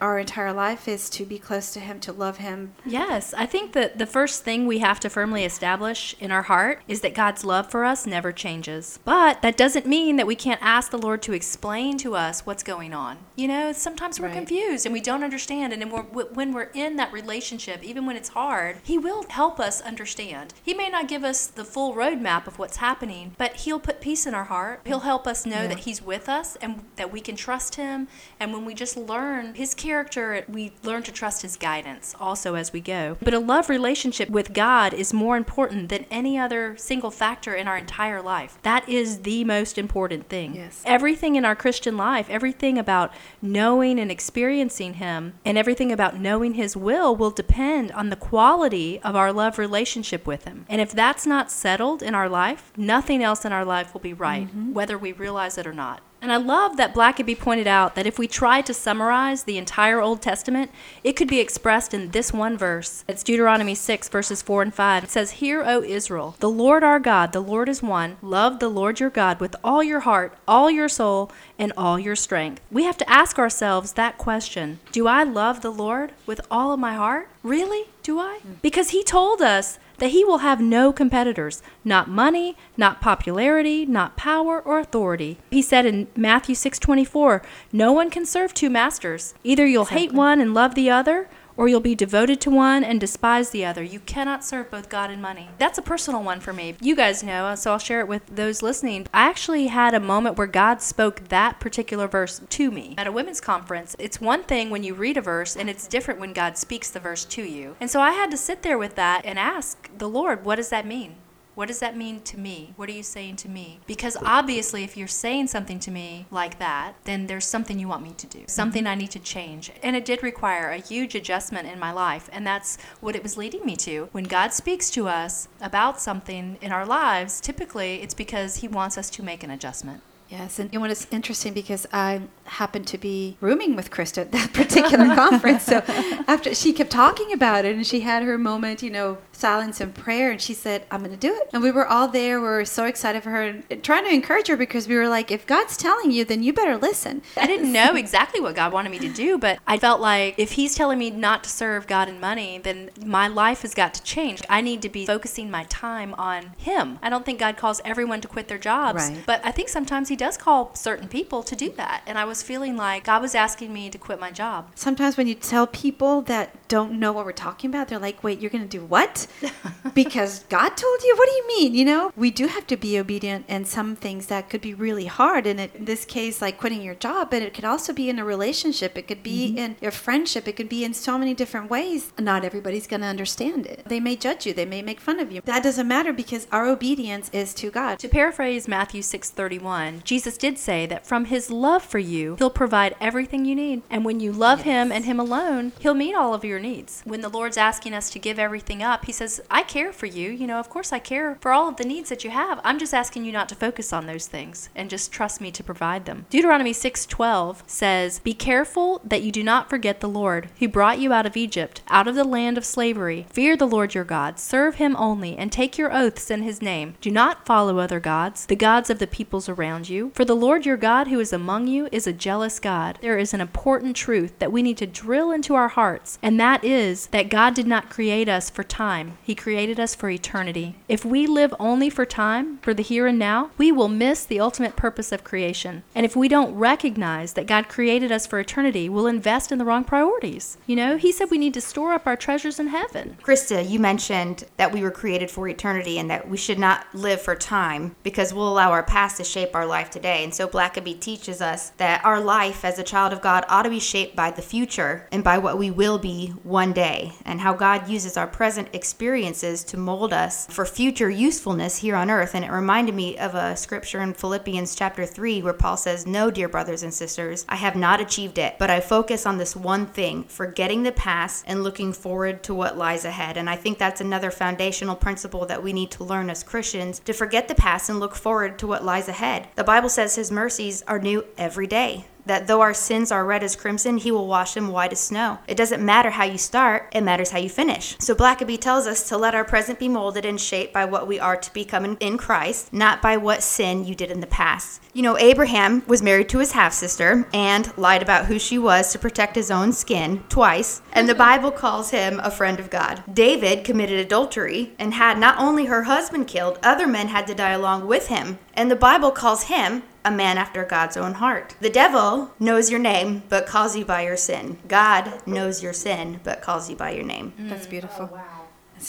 our 0.01 0.19
entire 0.19 0.53
life 0.53 0.87
is 0.89 1.09
to 1.11 1.25
be 1.25 1.39
close 1.39 1.73
to 1.73 1.81
him 1.81 2.01
to 2.01 2.13
love 2.13 2.39
him 2.39 2.73
Yes, 2.85 3.35
I 3.35 3.47
think 3.47 3.73
that 3.73 3.99
the 3.99 4.07
first 4.07 4.45
thing 4.45 4.67
we 4.67 4.79
have 4.79 5.01
to 5.01 5.09
firmly 5.11 5.45
establish 5.45 6.15
in 6.21 6.31
our 6.31 6.43
heart 6.43 6.83
is 6.89 7.01
that 7.01 7.15
God's 7.15 7.45
love 7.45 7.71
for 7.71 7.85
us 7.85 8.07
never 8.07 8.33
changes. 8.33 8.99
But 9.05 9.43
that 9.43 9.57
doesn't 9.57 9.87
mean 9.87 10.17
that 10.17 10.27
we 10.27 10.35
can't 10.37 10.61
ask 10.63 10.91
the 10.91 10.99
Lord 10.99 11.23
to 11.23 11.33
explain 11.33 11.97
to 11.99 12.15
us 12.15 12.45
what's 12.45 12.63
going 12.63 12.93
on. 12.93 13.19
You 13.37 13.49
know, 13.49 13.73
sometimes 13.73 14.21
we're 14.21 14.27
Right. 14.29 14.35
confused 14.37 14.87
and 14.87 14.93
we 14.93 15.01
don't 15.01 15.25
understand. 15.25 15.73
And 15.73 15.91
we're, 15.91 16.03
when 16.03 16.53
we're 16.53 16.71
in 16.75 16.97
that 16.97 17.13
relationship, 17.13 17.83
even 17.83 18.07
when 18.07 18.17
it's 18.17 18.31
hard, 18.31 18.77
He 18.83 18.99
will 18.99 19.25
help 19.31 19.59
us 19.61 19.81
understand. 19.81 20.55
He 20.63 20.75
may 20.75 20.89
not 20.89 21.09
give 21.09 21.25
us 21.25 21.47
the 21.47 21.65
full 21.65 21.95
roadmap 21.95 22.47
of 22.47 22.59
what's 22.59 22.79
happening, 22.79 23.35
but 23.39 23.57
He'll 23.57 23.81
put 23.81 24.01
peace 24.01 24.27
in 24.27 24.35
our 24.35 24.45
heart. 24.45 24.81
He'll 24.85 25.01
help 25.01 25.27
us 25.27 25.47
know 25.47 25.67
that 25.69 25.81
He's 25.81 26.03
with 26.03 26.29
us 26.29 26.57
and 26.57 26.85
that 26.97 27.13
we 27.13 27.21
can 27.21 27.37
trust 27.37 27.77
Him. 27.77 28.09
And 28.39 28.53
when 28.53 28.65
we 28.65 28.75
just 28.75 28.97
learn 28.97 29.14
His 29.55 29.75
character, 29.75 30.45
we 30.49 30.73
learn 30.83 31.03
to 31.05 31.13
trust 31.13 31.43
His 31.43 31.57
guidance 31.57 32.15
also 32.19 32.55
as 32.55 32.73
we 32.73 32.81
go. 32.81 33.17
But 33.23 33.35
a 33.35 33.39
love 33.39 33.69
relationship 33.69 34.29
with 34.29 34.53
God 34.53 34.93
is 34.93 35.13
more 35.13 35.37
important 35.37 35.89
than 35.89 36.07
any 36.11 36.39
other 36.39 36.77
single 36.77 37.11
factor 37.11 37.55
in 37.55 37.69
our 37.69 37.77
entire 37.77 38.21
life. 38.21 38.59
That 38.63 38.89
is 38.89 39.21
the 39.21 39.45
most 39.45 39.79
important 39.79 40.29
thing. 40.29 40.55
Yes. 40.55 40.83
Everything 40.85 41.37
in 41.37 41.45
our 41.45 41.55
Christian 41.55 41.97
life, 41.97 42.29
everything 42.29 42.79
about 42.79 43.13
knowing 43.41 43.99
and 43.99 44.11
experiencing 44.11 44.95
Him, 44.95 45.35
and 45.45 45.57
everything 45.57 45.93
about 45.93 46.19
knowing 46.19 46.55
His 46.55 46.77
will 46.77 47.15
will 47.15 47.31
depend 47.31 47.93
on 47.93 48.11
the 48.11 48.17
quality 48.17 49.01
of 49.01 49.17
our 49.17 49.33
love 49.33 49.59
relationship 49.59 50.27
with 50.27 50.45
Him. 50.45 50.67
And 50.69 50.81
if 50.81 50.93
that's 50.93 51.27
not 51.27 51.51
settled 51.51 52.03
in 52.03 52.15
our 52.15 52.29
life, 52.29 52.73
nothing 52.77 53.23
else 53.23 53.45
in 53.45 53.53
our 53.53 53.65
life 53.65 53.93
will 53.95 54.01
be 54.01 54.13
right, 54.13 54.47
mm-hmm. 54.49 54.73
whether 54.73 54.99
we 54.99 55.13
realize 55.13 55.59
it 55.59 55.67
or 55.67 55.73
not. 55.73 56.03
And 56.25 56.33
I 56.33 56.39
love 56.39 56.79
that 56.79 56.95
Blackaby 56.95 57.39
pointed 57.39 57.67
out 57.67 57.97
that 57.97 58.07
if 58.07 58.19
we 58.19 58.27
tried 58.27 58.65
to 58.65 58.73
summarize 58.73 59.43
the 59.43 59.59
entire 59.59 60.01
Old 60.01 60.23
Testament, 60.23 60.71
it 61.05 61.17
could 61.17 61.29
be 61.29 61.39
expressed 61.39 61.93
in 61.93 62.13
this 62.13 62.33
one 62.33 62.57
verse. 62.57 63.05
It's 63.07 63.23
Deuteronomy 63.23 63.75
6, 63.75 64.09
verses 64.09 64.41
4 64.41 64.63
and 64.63 64.73
5. 64.73 65.05
It 65.05 65.11
says, 65.11 65.33
Hear, 65.33 65.63
O 65.63 65.83
Israel, 65.83 66.35
the 66.41 66.49
Lord 66.49 66.83
our 66.83 66.99
God, 66.99 67.33
the 67.33 67.43
Lord 67.43 67.69
is 67.69 67.83
one. 67.83 68.17
Love 68.23 68.59
the 68.59 68.71
Lord 68.71 69.01
your 69.01 69.11
God 69.11 69.39
with 69.39 69.55
all 69.63 69.85
your 69.85 70.01
heart, 70.01 70.35
all 70.49 70.71
your 70.71 70.89
soul, 70.89 71.31
and 71.59 71.75
all 71.77 71.99
your 71.99 72.17
strength. 72.17 72.63
We 72.71 72.85
have 72.85 72.97
to 72.97 73.11
ask 73.11 73.39
ourselves 73.39 73.93
that 73.93 74.17
question 74.17 74.79
Do 74.93 75.07
I 75.07 75.25
love 75.25 75.61
the 75.61 75.69
Lord 75.69 76.13
with 76.25 76.41
all 76.51 76.73
of 76.73 76.81
my 76.81 76.95
heart? 76.95 77.29
Really? 77.43 77.91
Do 78.03 78.19
I? 78.19 78.39
Hmm. 78.39 78.53
Because 78.63 78.91
He 78.91 79.05
told 79.05 79.43
us 79.43 79.79
that 79.99 80.11
he 80.11 80.25
will 80.25 80.39
have 80.39 80.61
no 80.61 80.93
competitors, 80.93 81.63
not 81.85 82.09
money, 82.09 82.57
not 82.77 83.01
popularity, 83.01 83.87
not 83.87 84.17
power 84.17 84.61
or 84.61 84.79
authority. 84.79 85.39
He 85.51 85.63
said 85.63 85.87
in 85.87 86.09
Matthew 86.17 86.55
6:24, 86.55 87.43
"No 87.73 87.93
one 87.93 88.11
can 88.11 88.27
serve 88.27 88.55
two 88.55 88.71
masters. 88.71 89.35
Either 89.45 89.67
you'll 89.67 89.87
hate 89.87 90.13
one 90.13 90.41
and 90.41 90.55
love 90.55 90.75
the 90.75 90.91
other, 90.91 91.29
or 91.57 91.69
you'll 91.69 91.81
be 91.81 91.95
devoted 91.95 92.41
to 92.41 92.51
one 92.51 92.85
and 92.85 93.01
despise 93.01 93.51
the 93.51 93.65
other. 93.65 93.83
You 93.83 94.01
cannot 94.01 94.45
serve 94.45 94.71
both 94.71 94.89
God 94.89 95.11
and 95.11 95.23
money. 95.23 95.49
That's 95.59 95.79
a 95.79 95.83
personal 95.83 96.23
one 96.23 96.41
for 96.41 96.53
me. 96.53 96.77
You 96.81 96.97
guys 96.97 97.23
know, 97.23 97.55
so 97.55 97.73
I'll 97.73 97.79
share 97.79 98.01
it 98.01 98.09
with 98.09 98.27
those 98.27 98.63
listening. 98.63 99.07
I 99.13 99.29
actually 99.29 99.69
had 99.69 99.95
a 99.95 100.01
moment 100.01 100.37
where 100.37 100.47
God 100.47 100.83
spoke 100.83 101.29
that 101.29 101.61
particular 101.61 102.09
verse 102.09 102.41
to 102.49 102.71
me 102.71 102.95
at 102.99 103.07
a 103.07 103.13
women's 103.13 103.41
conference. 103.41 103.97
It's 103.99 104.21
one 104.21 104.43
thing 104.43 104.71
when 104.71 104.83
you 104.83 104.95
read 104.95 105.17
a 105.17 105.23
verse, 105.23 105.57
and 105.57 105.71
it's 105.71 105.87
different 105.87 106.21
when 106.21 106.33
God 106.33 106.57
speaks 106.57 106.91
the 106.91 107.01
verse 107.01 107.25
to 107.27 107.43
you. 107.43 107.77
And 107.81 107.91
so 107.91 108.01
I 108.01 108.13
had 108.13 108.31
to 108.31 108.37
sit 108.37 108.63
there 108.63 108.79
with 108.79 108.95
that 108.97 109.25
and 109.25 109.39
ask 109.39 109.91
the 109.97 110.09
Lord, 110.09 110.45
what 110.45 110.57
does 110.57 110.71
that 110.71 110.87
mean? 110.87 111.17
What 111.55 111.69
does 111.69 111.79
that 111.79 111.97
mean 111.97 112.21
to 112.23 112.39
me? 112.39 112.73
What 112.77 112.89
are 112.89 112.93
you 112.93 113.03
saying 113.03 113.37
to 113.37 113.49
me? 113.49 113.81
Because 113.87 114.17
obviously, 114.25 114.83
if 114.83 114.97
you're 114.97 115.07
saying 115.07 115.47
something 115.49 115.79
to 115.81 115.91
me 115.91 116.27
like 116.31 116.59
that, 116.59 116.95
then 117.05 117.27
there's 117.27 117.47
something 117.47 117.79
you 117.79 117.89
want 117.89 118.03
me 118.03 118.13
to 118.17 118.27
do, 118.27 118.45
something 118.47 118.87
I 118.87 118.95
need 118.95 119.13
to 119.13 119.21
change. 119.21 119.71
And 119.83 119.95
it 119.95 120.05
did 120.05 120.23
require 120.23 120.71
a 120.71 120.79
huge 120.79 121.15
adjustment 121.15 121.69
in 121.69 121.79
my 121.79 121.93
life. 121.93 122.29
And 122.33 122.47
that's 122.47 122.77
what 123.01 123.15
it 123.15 123.23
was 123.23 123.37
leading 123.37 123.65
me 123.65 123.77
to. 123.77 124.09
When 124.13 124.25
God 124.25 124.53
speaks 124.53 124.91
to 124.91 125.09
us 125.09 125.49
about 125.61 126.01
something 126.01 126.59
in 126.61 126.73
our 126.73 126.85
lives, 126.85 127.41
typically 127.41 128.03
it's 128.03 128.15
because 128.15 128.57
He 128.57 128.69
wants 128.69 128.99
us 128.99 129.09
to 129.11 129.23
make 129.23 129.45
an 129.45 129.51
adjustment. 129.51 130.03
Yes, 130.29 130.59
and 130.59 130.73
you 130.73 130.81
know, 130.81 130.87
it's 130.87 131.07
interesting 131.11 131.53
because 131.53 131.87
I 131.93 132.23
happened 132.45 132.87
to 132.89 132.99
be 132.99 133.37
rooming 133.41 133.77
with 133.77 133.91
Krista 133.91 134.19
at 134.23 134.33
that 134.33 134.53
particular 134.55 135.15
conference. 135.15 135.65
So 135.65 135.83
after 136.27 136.55
she 136.55 136.73
kept 136.73 136.91
talking 136.91 137.33
about 137.33 137.65
it 137.65 137.77
and 137.77 137.87
she 137.87 138.01
had 138.01 138.23
her 138.23 138.39
moment, 138.39 138.83
you 138.83 138.91
know, 138.91 139.19
silence 139.35 139.81
and 139.81 139.95
prayer, 139.95 140.31
and 140.31 140.41
she 140.41 140.55
said, 140.55 140.85
I'm 140.91 141.01
going 141.01 141.11
to 141.11 141.17
do 141.17 141.35
it. 141.35 141.51
And 141.53 141.63
we 141.63 141.71
were 141.71 141.87
all 141.87 142.09
there. 142.09 142.41
We 142.41 142.47
were 142.47 142.65
so 142.65 142.85
excited 142.87 143.23
for 143.23 143.31
her 143.31 143.43
and 143.71 143.83
trying 143.85 144.05
to 144.05 144.11
encourage 144.13 144.49
her 144.49 144.57
because 144.57 144.89
we 144.89 144.97
were 144.97 145.09
like, 145.09 145.31
if 145.31 145.47
God's 145.47 145.77
telling 145.77 146.11
you, 146.11 146.25
then 146.25 146.43
you 146.43 146.53
better 146.53 146.77
listen. 146.77 147.23
I 147.37 147.47
didn't 147.47 147.73
know 147.79 147.95
exactly 147.95 148.41
what 148.41 148.55
God 148.55 148.73
wanted 148.73 148.91
me 148.91 148.99
to 149.01 149.09
do, 149.09 149.39
but 149.39 149.59
I 149.67 149.79
felt 149.79 150.01
like 150.01 150.35
if 150.39 150.53
He's 150.53 150.75
telling 150.75 150.99
me 150.99 151.11
not 151.11 151.45
to 151.45 151.51
serve 151.51 151.87
God 151.87 152.09
and 152.09 152.21
money, 152.21 152.59
then 152.59 152.91
my 153.05 153.29
life 153.29 153.63
has 153.63 153.75
got 153.75 153.95
to 153.95 154.03
change. 154.03 154.43
I 154.49 154.61
need 154.61 154.83
to 154.83 154.89
be 154.89 155.07
focusing 155.07 155.51
my 155.51 155.65
time 155.65 156.15
on 156.15 156.53
Him. 156.59 156.99
I 157.03 157.09
don't 157.11 157.25
think 157.27 157.39
God 157.41 157.57
calls 157.57 157.81
everyone 157.85 158.21
to 158.23 158.29
quit 158.29 158.49
their 158.49 158.59
jobs, 158.59 159.09
Right. 159.09 159.23
but 159.27 159.41
I 159.45 159.51
think 159.51 159.69
sometimes 159.69 160.09
He 160.09 160.17
does 160.17 160.37
call 160.37 160.75
certain 160.75 161.09
people 161.09 161.43
to 161.43 161.57
do 161.57 161.71
that. 161.73 162.03
And 162.07 162.19
I 162.19 162.25
was 162.25 162.43
feeling 162.43 162.77
like 162.77 163.05
God 163.05 163.23
was 163.23 163.35
asking 163.35 163.73
me 163.73 163.91
to 163.91 163.99
quit 163.99 164.21
my 164.21 164.31
job. 164.31 164.71
Sometimes 164.75 165.17
when 165.17 165.27
you 165.27 165.35
tell 165.35 165.67
people 165.67 166.23
that 166.23 166.69
don't 166.69 166.99
know 166.99 167.13
what 167.13 167.25
we're 167.25 167.33
talking 167.33 167.71
about, 167.71 167.89
they're 167.89 167.99
like, 167.99 168.23
wait, 168.23 168.41
you're 168.41 168.51
going 168.51 168.63
to 168.65 168.69
do 168.69 168.85
what? 168.85 169.24
because 169.95 170.45
God 170.49 170.71
told 170.71 171.03
you? 171.03 171.15
What 171.17 171.29
do 171.29 171.35
you 171.35 171.47
mean? 171.49 171.75
You 171.75 171.85
know, 171.85 172.13
we 172.17 172.31
do 172.31 172.47
have 172.47 172.67
to 172.69 172.77
be 172.77 172.99
obedient 172.99 173.47
in 173.49 173.65
some 173.65 173.97
things 173.97 174.27
that 174.27 174.51
could 174.51 174.61
be 174.61 174.75
really 174.75 175.07
hard. 175.07 175.47
And 175.47 175.61
it, 175.61 175.75
in 175.75 175.85
this 175.85 176.05
case, 176.05 176.41
like 176.41 176.59
quitting 176.59 176.83
your 176.83 176.95
job, 176.95 177.31
but 177.31 177.43
it 177.43 177.55
could 177.55 177.65
also 177.65 177.93
be 177.93 178.09
in 178.09 178.19
a 178.19 178.25
relationship. 178.25 178.97
It 178.97 179.09
could 179.09 179.23
be 179.23 179.49
mm-hmm. 179.49 179.59
in 179.59 179.77
your 179.81 179.91
friendship. 179.91 180.49
It 180.49 180.57
could 180.57 180.69
be 180.69 180.85
in 180.85 180.95
so 180.95 181.19
many 181.19 181.35
different 181.35 181.71
ways. 181.71 182.13
Not 182.19 182.45
everybody's 182.45 182.87
going 182.87 183.01
to 183.01 183.07
understand 183.07 183.67
it. 183.67 183.83
They 183.87 184.01
may 184.01 184.17
judge 184.17 184.47
you. 184.47 184.53
They 184.53 184.67
may 184.67 184.83
make 184.83 185.01
fun 185.01 185.21
of 185.21 185.33
you. 185.33 185.41
That 185.45 185.63
doesn't 185.63 185.89
matter 185.89 186.13
because 186.13 186.47
our 186.51 186.67
obedience 186.67 187.31
is 187.33 187.55
to 187.55 187.71
God. 187.71 187.99
To 187.99 188.09
paraphrase 188.09 188.69
Matthew 188.69 189.03
6:31, 189.03 190.05
Jesus 190.05 190.37
did 190.37 190.59
say 190.59 190.87
that 190.87 191.07
from 191.07 191.27
his 191.27 191.51
love 191.51 191.83
for 191.83 191.99
you, 191.99 192.37
he'll 192.39 192.51
provide 192.51 192.97
everything 193.01 193.45
you 193.45 193.55
need. 193.55 193.83
And 193.91 194.05
when 194.05 194.21
you 194.21 194.33
love 194.33 194.63
him 194.63 194.91
and 194.93 195.05
him 195.05 195.21
alone, 195.21 195.73
he'll 195.81 195.95
meet 195.95 196.15
all 196.15 196.35
of 196.35 196.45
your 196.45 196.59
needs. 196.59 197.03
When 197.05 197.21
the 197.21 197.29
Lord's 197.29 197.57
asking 197.57 197.95
us 197.95 198.11
to 198.11 198.19
give 198.19 198.39
everything 198.39 198.83
up, 198.83 199.05
he 199.05 199.13
says, 199.15 199.41
"I 199.51 199.63
care 199.63 199.93
for 199.93 200.07
you. 200.07 200.31
You 200.31 200.47
know, 200.47 200.59
of 200.59 200.69
course 200.69 200.93
I 200.93 200.99
care 200.99 201.39
for 201.41 201.53
all 201.53 201.69
of 201.69 201.77
the 201.77 201.85
needs 201.85 202.09
that 202.09 202.25
you 202.25 202.31
have. 202.31 202.61
I'm 202.65 202.79
just 202.79 202.95
asking 202.95 203.25
you 203.25 203.33
not 203.33 203.49
to 203.51 203.55
focus 203.55 203.93
on 203.93 204.07
those 204.07 204.27
things 204.27 204.69
and 204.75 204.91
just 204.91 205.13
trust 205.13 205.41
me 205.41 205.51
to 205.53 205.63
provide 205.63 206.05
them." 206.05 206.27
Deuteronomy 206.31 206.73
6:12 206.73 207.63
says, 207.67 208.19
"Be 208.19 208.35
careful 208.35 209.01
that 209.05 209.23
you 209.23 209.33
do 209.33 209.43
not 209.43 209.71
forget 209.71 210.01
the 210.01 210.09
Lord, 210.09 210.49
who 210.59 210.69
brought 210.69 210.99
you 210.99 211.13
out 211.13 211.27
of 211.27 211.37
Egypt, 211.37 211.83
out 211.89 212.09
of 212.09 212.15
the 212.15 212.25
land 212.25 212.59
of 212.59 212.65
slavery. 212.65 213.27
Fear 213.31 213.57
the 213.57 213.67
Lord 213.67 213.95
your 213.95 214.05
God, 214.05 214.39
serve 214.39 214.77
him 214.77 214.97
only, 214.97 215.37
and 215.37 215.53
take 215.53 215.79
your 215.79 215.95
oaths 215.95 216.31
in 216.31 216.43
his 216.43 216.61
name. 216.61 216.95
Do 217.01 217.11
not 217.11 217.47
follow 217.47 217.79
other 217.79 218.01
gods, 218.01 218.47
the 218.47 218.57
gods 218.57 218.91
of 218.91 218.99
the 218.99 219.07
peoples 219.07 219.49
around 219.49 219.89
you. 219.89 220.11
For 220.15 220.25
the 220.25 220.37
Lord 220.37 220.67
your 220.67 220.77
God 220.77 221.09
who 221.09 221.21
is 221.21 221.33
among 221.33 221.67
you 221.67 221.89
is 221.93 222.07
a 222.07 222.13
jealous 222.13 222.59
God. 222.59 222.99
There 223.01 223.19
is 223.19 223.35
an 223.35 223.41
important 223.41 223.97
truth 223.97 224.39
that 224.39 224.53
we 224.53 224.63
need 224.63 224.79
to 224.79 224.87
drill 224.87 225.31
into 225.31 225.55
our 225.55 225.69
hearts, 225.69 226.19
and 226.23 226.41
that 226.41 226.65
is 226.65 227.07
that 227.09 227.29
God 227.29 227.55
did 227.55 227.67
not 227.67 227.91
create 227.91 228.29
us 228.29 228.51
for 228.51 228.63
time. 228.63 229.04
He 229.23 229.35
created 229.35 229.79
us 229.79 229.95
for 229.95 230.09
eternity. 230.11 230.77
If 230.89 231.05
we 231.05 231.27
live 231.27 231.55
only 231.59 231.91
for 231.91 232.05
time, 232.05 232.59
for 232.59 232.75
the 232.75 232.83
here 232.83 233.07
and 233.07 233.19
now, 233.19 233.51
we 233.59 233.71
will 233.71 233.89
miss 233.89 234.25
the 234.25 234.41
ultimate 234.41 234.77
purpose 234.77 235.13
of 235.13 235.25
creation. 235.25 235.83
And 235.95 236.05
if 236.05 236.17
we 236.17 236.29
don't 236.29 236.55
recognize 236.55 237.35
that 237.35 237.47
God 237.47 237.69
created 237.69 238.11
us 238.11 238.27
for 238.27 238.39
eternity, 238.39 238.89
we'll 238.89 239.07
invest 239.07 239.53
in 239.53 239.59
the 239.59 239.65
wrong 239.65 239.85
priorities. 239.85 240.59
You 240.67 240.77
know, 240.77 240.97
he 240.97 241.13
said 241.13 241.31
we 241.31 241.39
need 241.39 241.55
to 241.55 241.61
store 241.61 241.93
up 241.93 242.07
our 242.07 242.17
treasures 242.17 242.59
in 242.59 242.69
heaven. 242.69 243.17
Krista, 243.23 243.69
you 243.69 243.79
mentioned 243.79 244.45
that 244.57 244.73
we 244.73 244.83
were 244.83 244.91
created 244.91 245.31
for 245.31 245.49
eternity 245.49 245.99
and 245.99 246.11
that 246.11 246.29
we 246.29 246.37
should 246.37 246.59
not 246.59 246.87
live 246.95 247.21
for 247.21 247.35
time 247.35 247.97
because 248.03 248.33
we'll 248.33 248.49
allow 248.49 248.71
our 248.71 248.83
past 248.83 249.17
to 249.19 249.25
shape 249.25 249.55
our 249.55 249.67
life 249.67 249.91
today. 249.91 250.25
And 250.25 250.35
so 250.35 250.47
Blackaby 250.47 251.01
teaches 251.01 251.41
us 251.41 251.71
that 251.71 252.05
our 252.05 252.21
life 252.21 252.65
as 252.65 252.79
a 252.79 252.85
child 252.85 253.13
of 253.13 253.23
God 253.23 253.45
ought 253.49 253.63
to 253.63 253.71
be 253.71 253.81
shaped 253.81 254.17
by 254.17 254.31
the 254.31 254.43
future 254.43 255.09
and 255.13 255.25
by 255.25 255.39
what 255.39 255.59
we 255.59 255.71
will 255.71 255.99
be 255.99 256.29
one 256.43 256.73
day, 256.73 257.13
and 257.25 257.41
how 257.41 257.55
God 257.55 257.89
uses 257.89 258.17
our 258.17 258.27
present 258.27 258.69
experiences 258.95 259.65
to 259.65 259.77
mold 259.77 260.13
us 260.13 260.47
for 260.47 260.65
future 260.65 261.11
usefulness 261.11 261.79
here 261.79 261.97
on 261.97 262.13
earth. 262.13 262.33
And 262.33 262.45
it 262.45 262.53
reminded 262.53 262.95
me 262.95 263.19
of 263.19 263.35
a 263.35 263.57
scripture 263.57 264.01
in 264.01 264.15
Philippians 264.15 264.77
chapter 264.77 265.05
3 265.05 265.43
where 265.43 265.53
Paul 265.53 265.77
says, 265.77 266.07
No, 266.07 266.31
dear 266.31 266.49
brothers 266.49 266.85
and 266.85 266.95
sisters, 266.95 267.45
I 267.49 267.57
have 267.57 267.75
not 267.75 268.01
achieved 268.01 268.39
it, 268.39 268.55
but 268.57 268.71
I 268.71 268.79
focus 268.79 269.27
on 269.27 269.37
this 269.37 269.57
one 269.57 269.87
thing, 269.87 270.23
forgetting 270.29 270.85
the 270.85 270.93
past 270.93 271.45
and 271.49 271.65
looking 271.65 271.93
forward 271.93 272.45
to 272.45 272.55
what 272.55 272.79
lies 272.79 273.05
ahead. 273.05 273.37
And 273.37 273.51
I 273.51 273.57
think 273.57 273.79
that's 273.79 274.01
another 274.01 274.31
foundational 274.31 274.95
principle 274.95 275.45
that 275.47 275.65
we 275.65 275.73
need 275.73 275.91
to 275.91 276.05
learn 276.05 276.31
as 276.31 276.45
Christians 276.45 277.01
to 277.01 277.13
forget 277.13 277.49
the 277.49 277.57
past 277.57 277.91
and 277.91 277.99
look 277.99 278.15
forward 278.15 278.61
to 278.61 278.69
what 278.69 278.85
lies 278.85 279.09
ahead. 279.09 279.49
The 279.57 279.65
Bible 279.65 279.89
says 279.89 280.15
his 280.15 280.31
mercies 280.31 280.83
are 280.83 281.01
new 281.01 281.25
every 281.37 281.67
day. 281.67 282.05
That 282.27 282.47
though 282.47 282.61
our 282.61 282.75
sins 282.75 283.13
are 283.13 283.25
red 283.25 283.43
as 283.43 283.57
crimson, 283.57 283.99
he 283.99 284.11
will 284.11 284.27
wash 284.27 284.55
them 284.55 284.69
white 284.69 284.93
as 284.93 285.01
snow. 285.01 285.39
It 285.47 285.57
doesn't 285.57 285.85
matter 285.85 286.11
how 286.11 286.25
you 286.25 286.39
start, 286.39 286.91
it 286.93 287.03
matters 287.03 287.31
how 287.31 287.39
you 287.39 287.49
finish. 287.49 287.97
So 287.99 288.15
Blackaby 288.15 288.61
tells 288.61 288.87
us 288.87 289.09
to 289.09 289.17
let 289.17 289.35
our 289.35 289.45
present 289.45 289.79
be 289.79 289.89
molded 289.89 290.25
and 290.25 290.41
shaped 290.41 290.73
by 290.73 290.85
what 290.85 291.07
we 291.07 291.21
are 291.21 291.37
to 291.37 291.53
become 291.53 291.97
in- 292.01 292.15
Christ, 292.19 292.73
not 292.73 293.03
by 293.03 293.17
what 293.17 293.43
sin 293.43 293.85
you 293.85 293.95
did 293.95 294.11
in 294.11 294.21
the 294.21 294.27
past. 294.27 294.81
You 294.93 295.03
know, 295.03 295.19
Abraham 295.19 295.83
was 295.87 296.03
married 296.03 296.29
to 296.29 296.39
his 296.39 296.53
half 296.53 296.73
sister 296.73 297.27
and 297.35 297.77
lied 297.77 298.03
about 298.03 298.27
who 298.27 298.39
she 298.39 298.57
was 298.57 298.93
to 298.93 298.99
protect 298.99 299.35
his 299.35 299.51
own 299.51 299.73
skin 299.73 300.23
twice, 300.29 300.81
and 300.93 301.09
the 301.09 301.15
Bible 301.15 301.51
calls 301.51 301.91
him 301.91 302.21
a 302.23 302.31
friend 302.31 302.61
of 302.61 302.71
God. 302.71 303.03
David 303.13 303.65
committed 303.65 303.99
adultery 303.99 304.73
and 304.79 304.95
had 304.95 305.19
not 305.19 305.39
only 305.39 305.67
her 305.67 305.83
husband 305.85 306.29
killed, 306.29 306.59
other 306.63 306.87
men 306.87 307.09
had 307.09 307.27
to 307.27 307.35
die 307.35 307.51
along 307.51 307.87
with 307.87 308.07
him, 308.07 308.39
and 308.55 308.71
the 308.71 308.77
Bible 308.77 309.11
calls 309.11 309.45
him 309.45 309.83
a 310.05 310.11
man 310.11 310.39
after 310.39 310.65
God's 310.65 310.97
own 310.97 311.15
heart. 311.15 311.55
The 311.61 311.71
devil 311.71 312.33
knows 312.39 312.71
your 312.71 312.81
name, 312.81 313.23
but 313.29 313.47
calls 313.47 313.77
you 313.77 313.85
by 313.85 314.03
your 314.03 314.17
sin. 314.17 314.59
God 314.69 315.27
knows 315.27 315.63
your 315.63 315.73
sin, 315.73 316.21
but 316.23 316.43
calls 316.43 316.69
you 316.69 316.77
by 316.77 316.91
your 316.91 317.05
name. 317.05 317.33
That's 317.39 317.67
beautiful. 317.67 318.11
Oh, 318.13 318.34